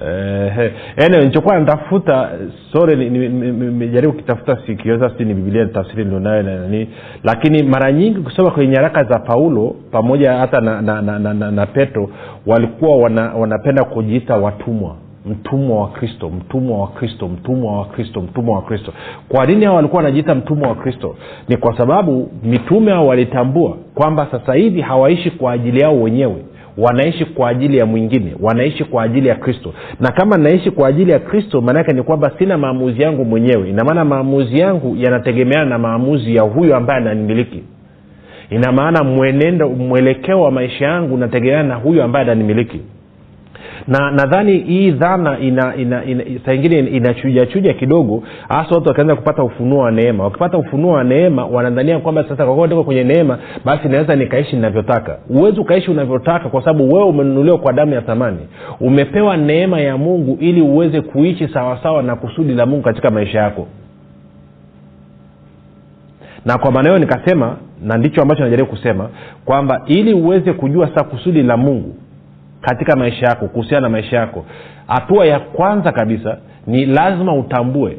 Eh, 0.01 0.73
anyway, 0.97 1.25
nichokuwa 1.25 1.59
natafuta 1.59 2.31
sorry 2.73 3.11
nimejaribu 3.11 4.13
kitafuta 4.13 4.59
sikiweza 4.67 5.11
si 5.19 5.25
ni 5.25 5.35
bibilia 5.35 5.67
tafsiri 5.67 6.05
nilionayo 6.05 6.43
na 6.43 6.57
nanii 6.57 6.89
lakini 7.25 7.63
mara 7.63 7.93
nyingi 7.93 8.21
kusoma 8.21 8.51
kwenye 8.51 8.73
nyaraka 8.73 9.05
za 9.05 9.19
paulo 9.19 9.77
pamoja 9.91 10.33
hata 10.33 10.61
na, 10.61 10.83
na, 10.83 11.03
na, 11.03 11.19
na, 11.19 11.35
na, 11.35 11.51
na 11.51 11.67
petro 11.67 12.11
walikuwa 12.47 12.97
wana, 12.97 13.35
wanapenda 13.35 13.85
kujiita 13.85 14.37
watumwa. 14.37 14.97
Mtumwa 15.27 15.81
wa 15.81 15.89
kristo 15.89 16.31
mtumwa 16.31 16.79
wa 16.81 16.87
kristo 16.89 17.29
mtumwa 17.29 17.79
wa 17.79 17.85
kristo 17.85 18.21
mtumwa 18.21 18.57
wa 18.57 18.63
kristo. 18.63 18.93
Kwa 19.29 19.47
nini 19.47 19.65
hao 19.65 19.75
walikuwa 19.77 20.03
wanajiita 20.03 20.35
mtumwa 20.35 20.69
wa 20.69 20.75
kristo? 20.75 21.17
Ni 21.49 21.57
kwa 21.57 21.77
sababu 21.77 22.31
mitume 22.45 22.93
hao 22.93 23.07
walitambua 23.07 23.77
kwamba 23.95 24.27
sasa 24.31 24.55
hivi 24.55 24.81
hawaishi 24.81 25.31
kwa 25.31 25.53
ajili 25.53 25.81
yao 25.81 26.03
wenyewe 26.03 26.37
wanaishi 26.79 27.25
kwa 27.25 27.49
ajili 27.49 27.77
ya 27.79 27.87
mwingine 27.87 28.35
wanaishi 28.41 28.85
kwa 28.85 29.03
ajili 29.03 29.29
ya 29.29 29.35
kristo. 29.35 29.75
Na 30.01 30.13
kama 30.13 30.37
naishi 30.37 30.71
kwa 30.71 30.89
ajili 30.89 31.11
ya 31.13 31.19
kristo 31.19 31.61
maanaake 31.61 31.93
ni 31.93 32.03
kwamba 32.03 32.31
sina 32.39 32.59
maamuzi 32.59 33.03
yangu 33.03 33.25
mwenyewe. 33.25 33.71
Inamaana 33.71 34.05
maamuzi 34.05 34.59
yangu 34.59 34.97
yanategemeana 34.97 35.65
na 35.65 35.79
maamuzi 35.79 36.35
ya 36.37 36.43
huyo 36.43 36.77
ambaye 36.77 37.01
ananimiliki. 37.01 37.63
Ina 38.51 38.73
maana 38.73 39.05
mwenendo 39.05 39.69
mwelekeo 39.69 40.41
wa 40.43 40.51
maisha 40.51 40.85
yangu 40.85 41.15
unategemeana 41.15 41.69
na 41.69 41.75
huyo 41.75 42.05
ambaye 42.05 42.25
ananimiliki 42.25 42.81
na 43.89 44.11
nadhani 44.11 44.59
hii 44.59 44.91
dhana 44.91 45.39
ina, 45.39 45.77
ina, 45.77 46.05
ina 46.05 46.25
saa 46.47 46.53
ingine 46.53 46.79
inachujachuja 46.79 47.75
kidogo 47.75 48.23
hasa 48.49 48.75
watu 48.75 48.89
wakianza 48.89 49.17
kupata 49.17 49.43
ufunuo 49.43 49.79
wa 49.79 49.91
neema. 49.91 50.25
Wakipata 50.25 50.59
ufunuo 50.59 50.93
wa 50.93 51.05
neema 51.05 51.47
wanadhania 51.47 51.99
kwamba 51.99 52.25
sasa 52.29 52.47
kwa 52.47 52.67
niko 52.67 52.85
kwenye 52.85 53.05
neema 53.05 53.39
basi 53.65 53.89
naweza 53.89 54.17
nikaishi 54.17 54.57
ninavyotaka. 54.57 55.19
Huwezi 55.29 55.61
ukaishi 55.61 55.91
unavyotaka 55.91 56.49
kwa 56.49 56.61
sababu 56.65 56.93
wewe 56.95 57.05
umenunuliwa 57.09 57.59
kwa 57.59 57.73
damu 57.73 57.95
ya 57.95 58.01
thamani. 58.01 58.39
Umepewa 58.81 59.37
neema 59.37 59.81
ya 59.81 59.97
mungu 59.97 60.37
ili 60.41 60.61
uweze 60.61 61.01
kuishi 61.01 61.49
sawasawa 61.49 62.03
na 62.03 62.17
kusudi 62.17 62.55
la 62.55 62.67
mungu 62.67 62.83
katika 62.83 63.11
maisha 63.11 63.39
yako. 63.39 63.67
Na 66.47 66.59
kwa 66.59 66.71
maana 66.73 66.89
hiyo 66.89 66.99
nikasema 66.99 67.57
na 67.83 67.97
ndicho 67.97 68.23
ambacho 68.23 68.43
najaribu 68.45 68.69
kusema 68.71 69.09
kwamba 69.45 69.83
ili 69.87 70.15
uweze 70.15 70.53
kujua 70.53 70.89
sasa 70.89 71.05
kusudi 71.05 71.43
la 71.43 71.57
mungu 71.57 71.95
katika 72.63 72.97
maisha 72.97 73.27
yako 73.27 73.47
kuhusiana 73.49 73.81
na 73.81 73.89
maisha 73.89 74.17
yako. 74.17 74.45
Hatua 74.87 75.27
ya 75.27 75.41
kwanza 75.41 75.93
kabisa 75.93 76.37
ni 76.67 76.87
lazima 76.87 77.35
utambue 77.35 77.97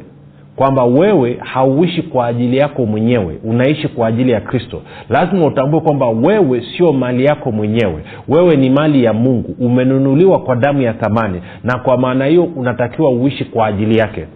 kwamba 0.56 0.84
wewe 0.84 1.36
hauishi 1.40 2.02
kwa 2.02 2.26
ajili 2.26 2.56
yako 2.56 2.86
mwenyewe 2.86 3.38
unaishi 3.44 3.88
kwa 3.88 4.06
ajili 4.08 4.32
ya 4.32 4.40
kristo. 4.40 4.82
Lazima 5.08 5.46
utambue 5.46 5.80
kwamba 5.80 6.08
wewe 6.08 6.62
sio 6.76 6.92
mali 6.92 7.24
yako 7.24 7.52
mwenyewe. 7.52 8.04
Wewe 8.28 8.56
ni 8.56 8.70
mali 8.70 9.04
ya 9.04 9.12
mungu. 9.12 9.54
Umenunuliwa 9.60 10.38
kwa 10.38 10.56
damu 10.56 10.82
ya 10.82 10.92
thamani 10.92 11.42
na 11.64 11.78
kwa 11.78 11.96
maana 11.96 12.24
hiyo 12.26 12.44
unatakiwa 12.44 13.10
uishi 13.10 13.44
kwa 13.44 13.66
ajili 13.66 13.98
yake. 13.98 14.26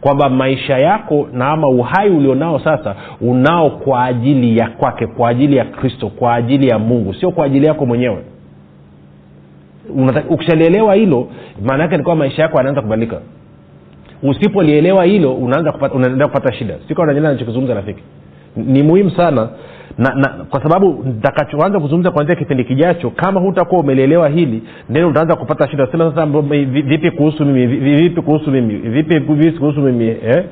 Kwamba 0.00 0.28
maisha 0.28 0.78
yako 0.78 1.28
na 1.32 1.48
ama 1.48 1.68
uhai 1.68 2.10
ulionao 2.10 2.58
sasa 2.58 2.94
unao 3.20 3.70
kwa 3.70 4.04
ajili 4.04 4.58
ya 4.58 4.68
kwake 4.68 5.06
kwa 5.06 5.28
ajili 5.28 5.56
ya 5.56 5.64
kristo 5.64 6.08
kwa 6.08 6.34
ajili 6.34 6.68
ya 6.68 6.78
mungu 6.78 7.14
sio 7.14 7.30
kwa 7.30 7.44
ajili 7.46 7.66
yako 7.66 7.86
mwenyewe 7.86 8.18
ukishalielewa 10.28 10.94
hilo 10.94 11.28
maana 11.64 11.82
yake 11.82 11.96
ni 11.96 12.02
kwamba 12.02 12.24
maisha 12.24 12.42
yako 12.42 12.56
yanaanza 12.56 12.82
kubadilika. 12.82 13.20
Usipolielewa 14.22 15.04
hilo 15.04 15.34
unaanza 15.34 15.72
kupata, 15.72 15.94
unaenda 15.94 16.26
kupata 16.28 16.52
shida. 16.52 16.74
Sika 16.88 17.02
unanyelea 17.02 17.32
nachokizungumza 17.32 17.74
rafiki. 17.74 18.02
Ni 18.56 18.82
muhimu 18.82 19.10
sana 19.10 19.48
na, 19.98 20.14
na 20.14 20.28
kwa 20.50 20.62
sababu 20.62 21.04
ntakachoanza 21.18 21.80
kuzungumza 21.80 22.10
kuanzia 22.10 22.36
kipindi 22.36 22.64
kijacho 22.64 23.10
kama 23.10 23.40
hutakuwa 23.40 23.80
umelielewa 23.80 24.28
hili 24.28 24.62
then 24.92 25.04
utaanza 25.04 25.36
kupata 25.36 25.68
shida. 25.70 25.86
Sema 25.90 26.10
sasa 26.10 26.26
vipi 26.66 27.10
kuhusu 27.10 27.44
mimi? 27.44 27.66
Vipi 27.96 28.22
kuhusu 28.22 28.50
mimi? 28.50 28.74
Vipi 28.74 29.20
kuhusu 29.58 29.80
mimi? 29.80 30.06
Eh? 30.08 30.44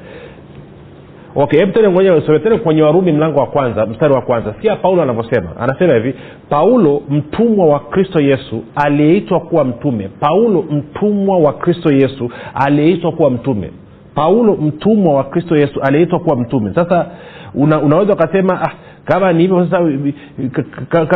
Okay 1.37 1.61
hebu 1.61 1.73
tena 1.73 1.91
ngoja 1.91 2.15
usome 2.15 2.39
tena 2.39 2.59
kwenye 2.59 2.83
warumi 2.83 3.13
mlango 3.13 3.41
wa 3.41 3.47
kwanza 3.47 3.87
mstari 3.87 4.15
wa 4.15 4.21
kwanza. 4.21 4.55
Sikia 4.55 4.77
paulo 4.77 5.03
anavyosema. 5.03 5.49
Anasema 5.61 5.95
hivi 5.95 6.15
paulo 6.49 7.03
mtumwa 7.09 7.67
wa 7.67 7.81
kristo 7.81 8.21
yesu 8.21 8.65
aliyeitwa 8.75 9.41
kuwa 9.41 9.65
mtume. 9.65 10.09
Paulo 10.21 10.63
mtumwa 10.71 11.39
wa 11.39 11.53
kristo 11.53 11.93
yesu 11.93 12.31
aliyeitwa 12.55 13.13
kuwa 13.13 13.31
mtume. 13.31 13.71
Paulo 14.15 14.55
mtumwa 14.57 15.15
wa 15.15 15.25
kristo 15.25 15.57
yesu 15.57 15.81
aliyeitwa 15.81 16.19
kuwa 16.19 16.37
mtume. 16.37 16.75
Sasa 16.75 17.07
una, 17.57 17.81
unaweza 17.81 18.13
ukasema 18.13 18.63
ah, 18.63 18.71
kama 19.05 19.33
ni 19.33 19.43
hivyo 19.43 19.67
sasa 19.71 19.81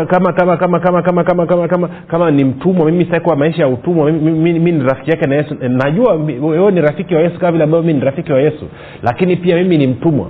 kama 0.07 0.33
kama 0.33 0.57
kama 0.57 0.57
kama 0.81 1.03
kama 1.03 1.23
kama 1.23 1.47
kama 1.47 1.69
kama 1.69 1.89
kama 2.09 2.31
ni 2.31 2.45
mtumwa 2.45 2.87
mimi 2.91 3.05
sitakuwa 3.05 3.37
maisha 3.37 3.63
ya 3.63 3.69
utumwa 3.69 4.13
mimi 4.13 4.73
ni 4.73 4.85
rafiki 4.85 5.11
yake 5.11 5.27
na 5.27 5.35
yesu. 5.37 5.57
Najua 5.69 6.19
mi- 6.19 6.39
wewe 6.39 6.71
ni 6.73 6.81
rafiki 6.81 7.15
wa 7.15 7.21
yesu 7.21 7.39
kama 7.39 7.53
vile 7.53 7.65
ambavyo 7.65 7.87
mi 7.87 7.93
ni 7.99 8.01
rafiki 8.05 8.33
wa 8.33 8.41
yesu. 8.41 8.65
Lakini 9.03 9.37
pia 9.37 9.57
mimi 9.57 9.79
ni 9.79 9.87
mtumwa. 9.87 10.27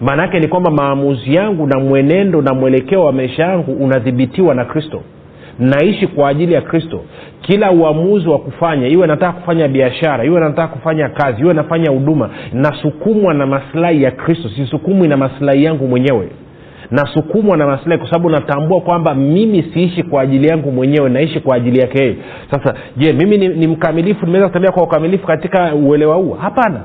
Maana 0.00 0.22
yake 0.22 0.40
ni 0.40 0.48
kwamba 0.48 0.70
maamuzi 0.70 1.34
yangu 1.34 1.66
na 1.66 1.80
mwenendo 1.80 2.42
na 2.42 2.54
mwelekeo 2.54 3.04
wa 3.04 3.12
maisha 3.12 3.42
yangu 3.42 3.72
unadhibitiwa 3.72 4.54
na 4.54 4.64
kristo 4.64 5.02
naishi 5.58 6.06
kwa 6.06 6.28
ajili 6.28 6.54
ya 6.54 6.60
kristo. 6.60 7.00
Kila 7.40 7.70
uamuzi 7.70 8.28
wa 8.28 8.38
kufanya 8.38 8.88
iwe 8.88 9.06
nataka 9.06 9.32
kufanya 9.32 9.68
biashara 9.68 10.24
iwe 10.24 10.40
nataka 10.40 10.68
kufanya 10.68 11.08
kazi 11.08 11.40
iwe 11.42 11.54
nafanya 11.54 11.90
huduma 11.90 12.30
nasukumwa 12.52 13.34
na 13.34 13.46
maslahi 13.46 14.02
ya 14.02 14.10
kristo. 14.10 14.48
Sisukumwi 14.56 15.08
na 15.08 15.16
maslahi 15.16 15.64
yangu 15.64 15.88
mwenyewe. 15.88 16.28
Nasukumwa 16.90 17.56
na 17.56 17.66
maslahi 17.66 17.98
kwa 18.00 18.10
sababu 18.10 18.30
natambua 18.30 18.80
kwamba 18.80 19.14
mimi 19.14 19.62
siishi 19.74 20.02
kwa 20.02 20.22
ajili 20.22 20.48
yangu 20.48 20.72
mwenyewe 20.72 21.10
naishi 21.10 21.40
kwa 21.40 21.56
ajili 21.56 21.78
yake 21.80 21.98
yeye. 22.02 22.16
Sasa 22.50 22.74
je 22.96 23.12
mimi 23.12 23.38
ni, 23.38 23.48
ni 23.48 23.66
mkamilifu 23.66 24.26
nimeweza 24.26 24.48
kutembea 24.48 24.72
kwa 24.72 24.82
ukamilifu 24.82 25.26
katika 25.26 25.74
uelewa 25.74 26.16
huo 26.16 26.34
hapana. 26.34 26.80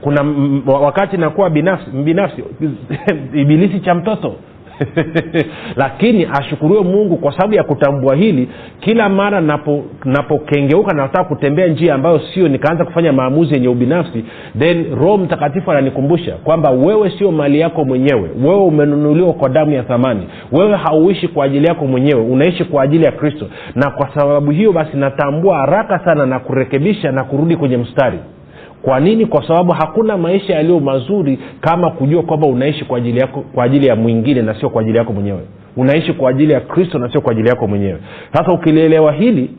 Kuna 0.00 0.20
m- 0.22 0.62
wakati 0.66 1.16
nakuwa 1.16 1.50
binafsi 1.50 1.90
binafsi 1.90 2.44
ibilisi 3.42 3.80
cha 3.80 3.94
mtoto 3.94 4.34
lakini 5.82 6.28
ashukuriwe 6.40 6.82
mungu 6.82 7.16
kwa 7.16 7.32
sababu 7.32 7.54
ya 7.54 7.62
kutambua 7.62 8.14
hili. 8.16 8.48
Kila 8.80 9.08
mara 9.08 9.40
napokengeuka 10.04 10.92
napo 10.92 11.02
nataka 11.02 11.24
kutembea 11.24 11.66
njia 11.66 11.94
ambayo 11.94 12.20
sio 12.34 12.48
nikaanza 12.48 12.84
kufanya 12.84 13.12
maamuzi 13.12 13.54
yenye 13.54 13.68
ubinafsi 13.68 14.24
then 14.58 14.94
roho 14.94 15.18
mtakatifu 15.18 15.70
ananikumbusha 15.70 16.34
kwamba 16.36 16.70
wewe 16.70 17.12
sio 17.18 17.32
mali 17.32 17.60
yako 17.60 17.84
mwenyewe. 17.84 18.30
Wewe 18.42 18.64
umenunuliwa 18.64 19.32
kwa 19.32 19.48
damu 19.48 19.72
ya 19.72 19.82
thamani. 19.82 20.26
Wewe 20.52 20.76
hauishi 20.76 21.28
kwa 21.28 21.44
ajili 21.44 21.66
yako 21.66 21.86
mwenyewe. 21.86 22.20
Unaishi 22.22 22.64
kwa 22.64 22.82
ajili 22.82 23.04
ya 23.04 23.12
kristo. 23.12 23.46
Na 23.74 23.90
kwa 23.90 24.08
sababu 24.14 24.50
hiyo 24.50 24.72
basi 24.72 24.96
natambua 24.96 25.56
haraka 25.56 25.98
sana 26.04 26.26
na 26.26 26.38
kurekebisha 26.38 27.12
na 27.12 27.24
kurudi 27.24 27.56
kwenye 27.56 27.76
mstari 27.76 28.18
kwa 28.86 29.00
nini? 29.00 29.26
Kwa 29.26 29.48
sababu 29.48 29.72
hakuna 29.72 30.16
maisha 30.16 30.54
yaliyo 30.54 30.80
mazuri 30.80 31.38
kama 31.60 31.90
kujua 31.90 32.22
kwamba 32.22 32.46
unaishi 32.46 32.84
kwa 32.84 32.98
ajili 32.98 33.18
yako 33.20 33.40
kwa 33.54 33.64
ajili 33.64 33.86
ya 33.86 33.96
mwingine 33.96 34.42
na 34.42 34.60
sio 34.60 34.70
kwa 34.70 34.82
ajili 34.82 34.98
yako 34.98 35.12
mwenyewe. 35.12 35.40
Unaishi 35.76 36.12
kwa 36.12 36.30
ajili 36.30 36.52
ya 36.52 36.60
kristo 36.60 36.98
na 36.98 37.12
sio 37.12 37.20
kwa 37.20 37.32
ajili 37.32 37.48
yako 37.48 37.66
mwenyewe. 37.66 37.98
Sasa 38.32 38.52
ukilielewa 38.52 39.12
hili 39.12 39.50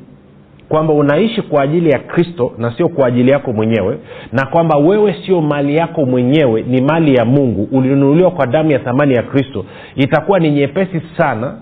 kwamba 0.69 0.93
unaishi 0.93 1.41
kwa 1.41 1.61
ajili 1.63 1.89
ya 1.89 1.99
kristo 1.99 2.51
na 2.57 2.77
sio 2.77 2.89
kwa 2.89 3.07
ajili 3.07 3.31
yako 3.31 3.53
mwenyewe 3.53 3.97
na 4.31 4.45
kwamba 4.45 4.77
wewe 4.77 5.15
sio 5.25 5.41
mali 5.41 5.75
yako 5.75 6.05
mwenyewe 6.05 6.61
ni 6.61 6.81
mali 6.81 7.15
ya 7.15 7.25
mungu 7.25 7.67
ulinunuliwa 7.71 8.31
kwa 8.31 8.47
damu 8.47 8.71
ya 8.71 8.79
thamani 8.79 9.13
ya 9.13 9.23
kristo 9.23 9.65
itakuwa 9.95 10.39
ni 10.39 10.51
nyepesi 10.51 11.01
sana 11.17 11.53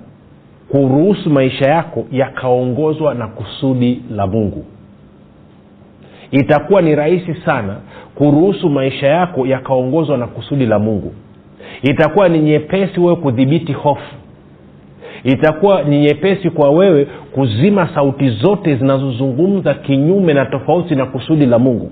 kuruhusu 0.71 1.29
maisha 1.29 1.65
yako 1.69 2.05
yakaongozwa 2.11 3.13
na 3.13 3.27
kusudi 3.27 4.01
la 4.11 4.27
mungu 4.27 4.65
itakuwa 6.39 6.81
ni 6.81 6.95
rahisi 6.95 7.35
sana 7.45 7.75
kuruhusu 8.15 8.69
maisha 8.69 9.07
yako 9.07 9.47
yakaongozwa 9.47 10.17
na 10.17 10.27
kusudi 10.27 10.65
la 10.65 10.79
mungu. 10.79 11.13
Itakuwa 11.83 12.29
ni 12.29 12.39
nyepesi 12.39 12.99
wewe 12.99 13.15
kudhibiti 13.15 13.73
hofu. 13.73 14.15
Itakuwa 15.23 15.83
ni 15.83 15.99
nyepesi 15.99 16.49
kwa 16.49 16.69
wewe 16.69 17.07
kuzima 17.31 17.89
sauti 17.95 18.29
zote 18.29 18.75
zinazozungumza 18.75 19.73
kinyume 19.73 20.33
na 20.33 20.45
tofauti 20.45 20.95
na 20.95 21.05
kusudi 21.05 21.45
la 21.45 21.59
mungu. 21.59 21.91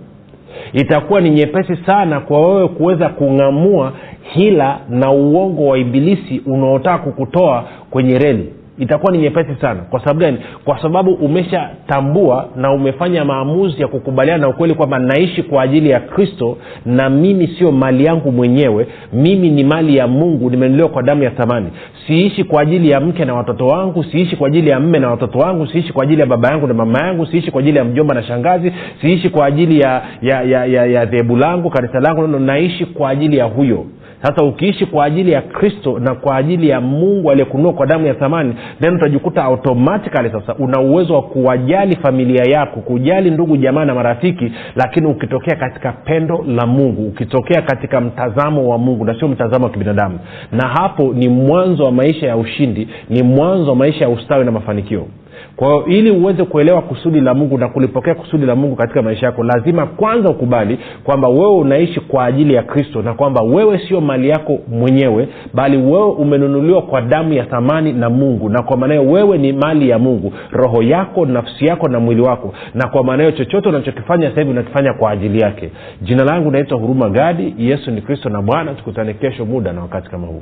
Itakuwa 0.73 1.21
ni 1.21 1.29
nyepesi 1.29 1.75
sana 1.85 2.19
kwa 2.19 2.47
wewe 2.47 2.67
kuweza 2.67 3.09
kung'amua 3.09 3.93
hila 4.21 4.79
na 4.89 5.11
uongo 5.11 5.67
wa 5.67 5.77
ibilisi 5.77 6.41
unaotaka 6.45 6.97
kukutoa 6.97 7.63
kwenye 7.89 8.19
reli 8.19 8.53
itakuwa 8.83 9.11
ni 9.11 9.17
nyepesi 9.17 9.55
sana. 9.61 9.81
Kwa 9.89 9.99
sababu 9.99 10.19
gani? 10.19 10.37
Kwa 10.65 10.81
sababu 10.81 11.13
umeshatambua 11.13 12.47
na 12.55 12.71
umefanya 12.71 13.25
maamuzi 13.25 13.81
ya 13.81 13.87
kukubaliana 13.87 14.41
na 14.41 14.49
ukweli 14.49 14.73
kwamba 14.73 14.99
naishi 14.99 15.43
kwa 15.43 15.63
ajili 15.63 15.89
ya 15.89 15.99
kristo 15.99 16.57
na 16.85 17.09
mimi 17.09 17.47
sio 17.47 17.71
mali 17.71 18.05
yangu 18.05 18.31
mwenyewe. 18.31 18.87
Mimi 19.13 19.49
ni 19.49 19.63
mali 19.63 19.97
ya 19.97 20.07
mungu 20.07 20.49
nimenuliwa 20.49 20.89
kwa 20.89 21.03
damu 21.03 21.23
ya 21.23 21.31
thamani. 21.31 21.67
Siishi 22.07 22.43
kwa 22.43 22.61
ajili 22.61 22.89
ya 22.89 22.99
mke 22.99 23.25
na 23.25 23.33
watoto 23.33 23.67
wangu 23.67 24.03
siishi 24.03 24.35
kwa 24.35 24.47
ajili 24.47 24.69
ya 24.69 24.79
mme 24.79 24.99
na 24.99 25.09
watoto 25.09 25.37
wangu 25.39 25.67
siishi 25.67 25.93
kwa 25.93 26.03
ajili 26.03 26.21
ya 26.21 26.27
baba 26.27 26.49
yangu 26.49 26.67
na 26.67 26.73
mama 26.73 26.99
yangu 27.07 27.25
siishi 27.25 27.51
kwa 27.51 27.61
ajili 27.61 27.77
ya 27.77 27.83
mjomba 27.83 28.15
na 28.15 28.23
shangazi 28.23 28.73
siishi 29.01 29.29
kwa 29.29 29.45
ajili 29.45 29.79
ya 29.79 30.01
ya 30.21 30.41
ya, 30.41 30.65
ya, 30.85 31.05
dhehebu 31.05 31.35
langu 31.37 31.69
kanisa 31.69 31.99
langu 31.99 32.27
naishi 32.27 32.85
kwa 32.85 33.09
ajili 33.09 33.37
ya 33.37 33.45
huyo 33.45 33.85
sasa 34.23 34.43
ukiishi 34.43 34.85
kwa 34.85 35.05
ajili 35.05 35.31
ya 35.31 35.41
kristo 35.41 35.99
na 35.99 36.15
kwa 36.15 36.35
ajili 36.35 36.69
ya 36.69 36.81
mungu 36.81 37.31
aliyekunua 37.31 37.73
kwa 37.73 37.85
damu 37.87 38.07
ya 38.07 38.13
thamani 38.13 38.55
then 38.81 38.95
utajikuta 38.95 39.43
automatikali 39.43 40.29
sasa 40.29 40.55
una 40.55 40.81
uwezo 40.81 41.13
wa 41.13 41.21
kuwajali 41.21 41.95
familia 41.95 42.43
yako 42.43 42.79
kujali 42.79 43.31
ndugu 43.31 43.57
jamaa 43.57 43.85
na 43.85 43.95
marafiki 43.95 44.51
lakini 44.75 45.07
ukitokea 45.07 45.55
katika 45.55 45.91
pendo 45.91 46.45
la 46.47 46.65
mungu 46.67 47.07
ukitokea 47.07 47.61
katika 47.61 48.01
mtazamo 48.01 48.69
wa 48.69 48.77
mungu 48.77 49.05
na 49.05 49.19
sio 49.19 49.27
mtazamo 49.27 49.65
wa 49.65 49.71
kibinadamu. 49.71 50.19
Na 50.51 50.67
hapo 50.67 51.13
ni 51.13 51.29
mwanzo 51.29 51.83
wa 51.83 51.91
maisha 51.91 52.27
ya 52.27 52.37
ushindi 52.37 52.87
ni 53.09 53.23
mwanzo 53.23 53.69
wa 53.69 53.75
maisha 53.75 54.05
ya 54.05 54.09
ustawi 54.09 54.45
na 54.45 54.51
mafanikio 54.51 55.07
kwa 55.55 55.67
hiyo 55.67 55.85
ili 55.85 56.11
uweze 56.11 56.43
kuelewa 56.43 56.81
kusudi 56.81 57.21
la 57.21 57.33
mungu 57.33 57.57
na 57.57 57.67
kulipokea 57.67 58.15
kusudi 58.15 58.45
la 58.45 58.55
mungu 58.55 58.75
katika 58.75 59.01
maisha 59.01 59.25
yako 59.25 59.43
lazima 59.43 59.85
kwanza 59.85 60.29
ukubali 60.29 60.79
kwamba 61.03 61.29
wewe 61.29 61.51
unaishi 61.51 61.99
kwa 61.99 62.25
ajili 62.25 62.53
ya 62.53 62.63
kristo 62.63 63.01
na 63.01 63.13
kwamba 63.13 63.41
wewe 63.41 63.79
sio 63.87 64.01
mali 64.01 64.29
yako 64.29 64.59
mwenyewe 64.67 65.27
bali 65.53 65.77
wewe 65.77 66.11
umenunuliwa 66.11 66.81
kwa 66.81 67.01
damu 67.01 67.33
ya 67.33 67.43
thamani 67.45 67.93
na 67.93 68.09
mungu. 68.09 68.49
Na 68.49 68.61
kwa 68.61 68.77
maanayo 68.77 69.05
wewe 69.05 69.37
ni 69.37 69.53
mali 69.53 69.89
ya 69.89 69.99
mungu 69.99 70.33
roho 70.51 70.83
yako 70.83 71.25
nafsi 71.25 71.65
yako 71.65 71.87
na 71.87 71.99
mwili 71.99 72.21
wako. 72.21 72.53
Na 72.73 72.87
kwa 72.87 73.03
maana 73.03 73.23
hiyo 73.23 73.35
chochote 73.35 73.69
unachokifanya 73.69 74.29
sasa 74.29 74.41
hivi 74.41 74.51
unakifanya 74.51 74.93
kwa 74.93 75.11
ajili 75.11 75.39
yake. 75.39 75.69
Jina 76.01 76.23
langu 76.23 76.51
naitwa 76.51 76.77
huruma 76.77 77.09
gadi 77.09 77.55
yesu 77.57 77.91
ni 77.91 78.01
kristo 78.01 78.29
na 78.29 78.41
bwana. 78.41 78.73
Tukutane 78.73 79.13
kesho 79.13 79.45
muda 79.45 79.73
na 79.73 79.81
wakati 79.81 80.09
kama 80.09 80.27
huu 80.27 80.41